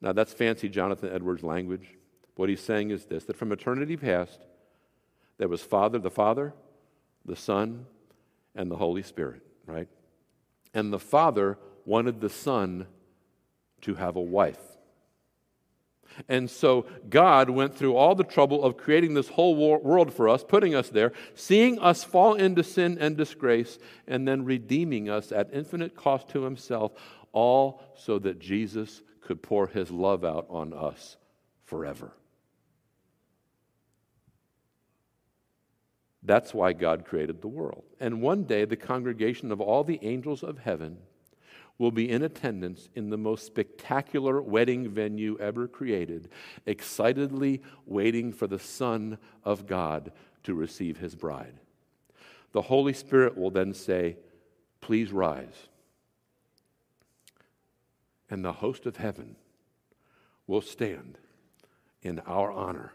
Now, 0.00 0.12
that's 0.12 0.32
fancy 0.32 0.68
Jonathan 0.68 1.10
Edwards 1.12 1.42
language. 1.42 1.88
What 2.36 2.48
he's 2.48 2.60
saying 2.60 2.90
is 2.90 3.04
this 3.06 3.24
that 3.24 3.36
from 3.36 3.52
eternity 3.52 3.96
past, 3.96 4.40
there 5.38 5.48
was 5.48 5.62
Father, 5.62 5.98
the 5.98 6.10
Father, 6.10 6.54
the 7.24 7.36
Son, 7.36 7.86
and 8.54 8.70
the 8.70 8.76
Holy 8.76 9.02
Spirit, 9.02 9.42
right? 9.66 9.88
And 10.72 10.92
the 10.92 10.98
Father 10.98 11.58
wanted 11.84 12.20
the 12.20 12.28
Son 12.28 12.86
to 13.80 13.94
have 13.94 14.16
a 14.16 14.20
wife. 14.20 14.73
And 16.28 16.48
so 16.50 16.86
God 17.08 17.50
went 17.50 17.76
through 17.76 17.96
all 17.96 18.14
the 18.14 18.24
trouble 18.24 18.62
of 18.62 18.76
creating 18.76 19.14
this 19.14 19.28
whole 19.28 19.56
world 19.56 20.12
for 20.12 20.28
us, 20.28 20.44
putting 20.44 20.74
us 20.74 20.88
there, 20.88 21.12
seeing 21.34 21.78
us 21.78 22.04
fall 22.04 22.34
into 22.34 22.62
sin 22.62 22.98
and 23.00 23.16
disgrace, 23.16 23.78
and 24.06 24.26
then 24.26 24.44
redeeming 24.44 25.08
us 25.08 25.32
at 25.32 25.50
infinite 25.52 25.96
cost 25.96 26.28
to 26.30 26.42
himself, 26.42 26.92
all 27.32 27.82
so 27.96 28.18
that 28.20 28.38
Jesus 28.38 29.02
could 29.20 29.42
pour 29.42 29.66
his 29.66 29.90
love 29.90 30.24
out 30.24 30.46
on 30.48 30.72
us 30.72 31.16
forever. 31.64 32.12
That's 36.22 36.54
why 36.54 36.72
God 36.72 37.04
created 37.04 37.42
the 37.42 37.48
world. 37.48 37.84
And 38.00 38.22
one 38.22 38.44
day, 38.44 38.64
the 38.64 38.76
congregation 38.76 39.52
of 39.52 39.60
all 39.60 39.84
the 39.84 39.98
angels 40.02 40.42
of 40.42 40.58
heaven 40.58 40.98
will 41.78 41.90
be 41.90 42.08
in 42.08 42.22
attendance 42.22 42.88
in 42.94 43.10
the 43.10 43.16
most 43.16 43.46
spectacular 43.46 44.40
wedding 44.40 44.88
venue 44.88 45.36
ever 45.40 45.66
created, 45.66 46.28
excitedly 46.66 47.60
waiting 47.84 48.32
for 48.32 48.46
the 48.46 48.58
Son 48.58 49.18
of 49.44 49.66
God 49.66 50.12
to 50.44 50.54
receive 50.54 50.98
his 50.98 51.14
bride. 51.14 51.60
The 52.52 52.62
Holy 52.62 52.92
Spirit 52.92 53.36
will 53.36 53.50
then 53.50 53.74
say, 53.74 54.16
Please 54.80 55.12
rise. 55.12 55.68
And 58.30 58.44
the 58.44 58.52
host 58.52 58.86
of 58.86 58.96
heaven 58.96 59.36
will 60.46 60.60
stand 60.60 61.18
in 62.02 62.20
our 62.20 62.52
honor 62.52 62.92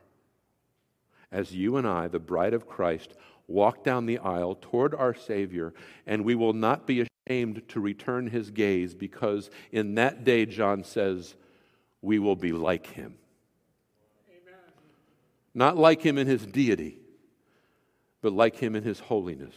as 1.31 1.53
you 1.53 1.77
and 1.77 1.87
I, 1.87 2.07
the 2.07 2.19
bride 2.19 2.53
of 2.53 2.67
Christ, 2.67 3.13
walk 3.47 3.83
down 3.83 4.05
the 4.05 4.17
aisle 4.19 4.57
toward 4.59 4.95
our 4.95 5.13
Savior, 5.13 5.73
and 6.05 6.23
we 6.23 6.35
will 6.35 6.53
not 6.53 6.87
be 6.87 7.01
ashamed 7.01 7.08
to 7.29 7.79
return 7.79 8.25
his 8.25 8.49
gaze 8.49 8.95
because 8.95 9.51
in 9.71 9.95
that 9.95 10.23
day, 10.23 10.47
John 10.47 10.83
says, 10.83 11.35
we 12.01 12.17
will 12.17 12.35
be 12.35 12.51
like 12.51 12.87
him. 12.87 13.15
Amen. 14.29 14.59
Not 15.53 15.77
like 15.77 16.01
him 16.01 16.17
in 16.17 16.25
his 16.25 16.43
deity, 16.43 16.97
but 18.23 18.33
like 18.33 18.55
him 18.55 18.75
in 18.75 18.83
his 18.83 18.99
holiness. 18.99 19.53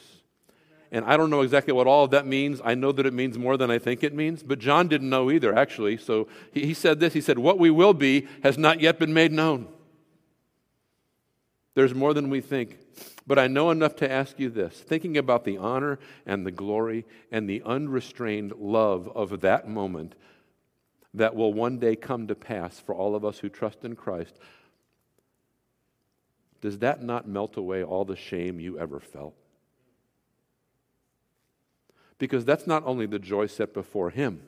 And 0.91 1.07
I 1.07 1.17
don't 1.17 1.31
know 1.31 1.41
exactly 1.41 1.73
what 1.73 1.87
all 1.87 2.05
of 2.05 2.11
that 2.11 2.27
means. 2.27 2.61
I 2.63 2.75
know 2.75 2.93
that 2.93 3.07
it 3.07 3.15
means 3.15 3.39
more 3.39 3.57
than 3.57 3.71
I 3.71 3.79
think 3.79 4.05
it 4.05 4.13
means, 4.13 4.43
but 4.43 4.59
John 4.59 4.87
didn't 4.87 5.09
know 5.09 5.31
either, 5.31 5.57
actually. 5.57 5.97
So 5.97 6.29
he, 6.53 6.67
he 6.67 6.75
said 6.75 7.01
this 7.01 7.15
He 7.15 7.23
said, 7.23 7.39
What 7.39 7.59
we 7.59 7.71
will 7.71 7.95
be 7.95 8.29
has 8.43 8.59
not 8.59 8.83
yet 8.83 8.99
been 8.99 9.15
made 9.15 9.33
known. 9.33 9.67
There's 11.75 11.95
more 11.95 12.13
than 12.13 12.29
we 12.29 12.43
think. 12.43 12.79
But 13.27 13.39
I 13.39 13.47
know 13.47 13.71
enough 13.71 13.97
to 13.97 14.11
ask 14.11 14.39
you 14.39 14.51
this 14.51 14.81
thinking 14.81 15.17
about 15.17 15.45
the 15.45 15.57
honor 15.57 15.99
and 16.27 16.45
the 16.45 16.51
glory 16.51 17.05
and 17.31 17.49
the 17.49 17.63
unrestrained 17.65 18.53
love 18.59 19.09
of 19.15 19.41
that 19.41 19.69
moment 19.69 20.15
that 21.15 21.35
will 21.35 21.53
one 21.53 21.79
day 21.79 21.95
come 21.95 22.27
to 22.29 22.35
pass 22.35 22.81
for 22.81 22.95
all 22.95 23.15
of 23.15 23.25
us 23.25 23.39
who 23.39 23.49
trust 23.49 23.85
in 23.85 23.95
Christ, 23.95 24.39
does 26.61 26.79
that 26.79 27.03
not 27.03 27.29
melt 27.29 27.57
away 27.57 27.85
all 27.85 28.05
the 28.05 28.17
shame 28.17 28.59
you 28.59 28.79
ever 28.79 28.99
felt? 28.99 29.35
Because 32.19 32.45
that's 32.45 32.67
not 32.67 32.85
only 32.87 33.07
the 33.07 33.19
joy 33.19 33.47
set 33.47 33.75
before 33.75 34.11
Him, 34.11 34.43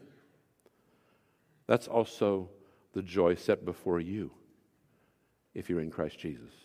that's 1.66 1.88
also 1.88 2.48
the 2.92 3.02
joy 3.02 3.34
set 3.34 3.64
before 3.64 4.00
you 4.00 4.30
if 5.54 5.68
you're 5.68 5.80
in 5.80 5.90
Christ 5.90 6.18
Jesus. 6.18 6.63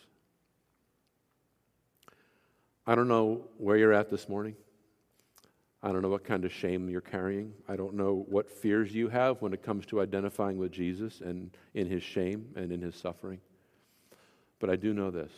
I 2.90 2.96
don't 2.96 3.06
know 3.06 3.44
where 3.56 3.76
you're 3.76 3.92
at 3.92 4.10
this 4.10 4.28
morning. 4.28 4.56
I 5.80 5.92
don't 5.92 6.02
know 6.02 6.08
what 6.08 6.24
kind 6.24 6.44
of 6.44 6.52
shame 6.52 6.90
you're 6.90 7.00
carrying. 7.00 7.52
I 7.68 7.76
don't 7.76 7.94
know 7.94 8.26
what 8.28 8.50
fears 8.50 8.92
you 8.92 9.08
have 9.08 9.40
when 9.40 9.52
it 9.52 9.62
comes 9.62 9.86
to 9.86 10.00
identifying 10.00 10.58
with 10.58 10.72
Jesus 10.72 11.20
and 11.20 11.56
in 11.72 11.86
his 11.86 12.02
shame 12.02 12.48
and 12.56 12.72
in 12.72 12.82
his 12.82 12.96
suffering. 12.96 13.38
But 14.58 14.70
I 14.70 14.74
do 14.76 14.92
know 14.92 15.12
this 15.12 15.30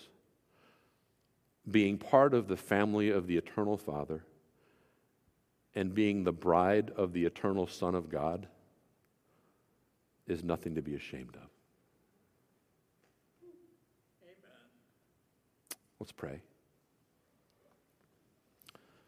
being 1.70 1.98
part 1.98 2.32
of 2.32 2.48
the 2.48 2.56
family 2.56 3.10
of 3.10 3.26
the 3.26 3.36
eternal 3.36 3.76
Father 3.76 4.24
and 5.74 5.94
being 5.94 6.24
the 6.24 6.32
bride 6.32 6.90
of 6.96 7.12
the 7.12 7.26
eternal 7.26 7.66
Son 7.66 7.94
of 7.94 8.08
God 8.08 8.46
is 10.26 10.42
nothing 10.42 10.76
to 10.76 10.80
be 10.80 10.94
ashamed 10.94 11.36
of. 11.36 11.50
Let's 16.00 16.12
pray. 16.12 16.40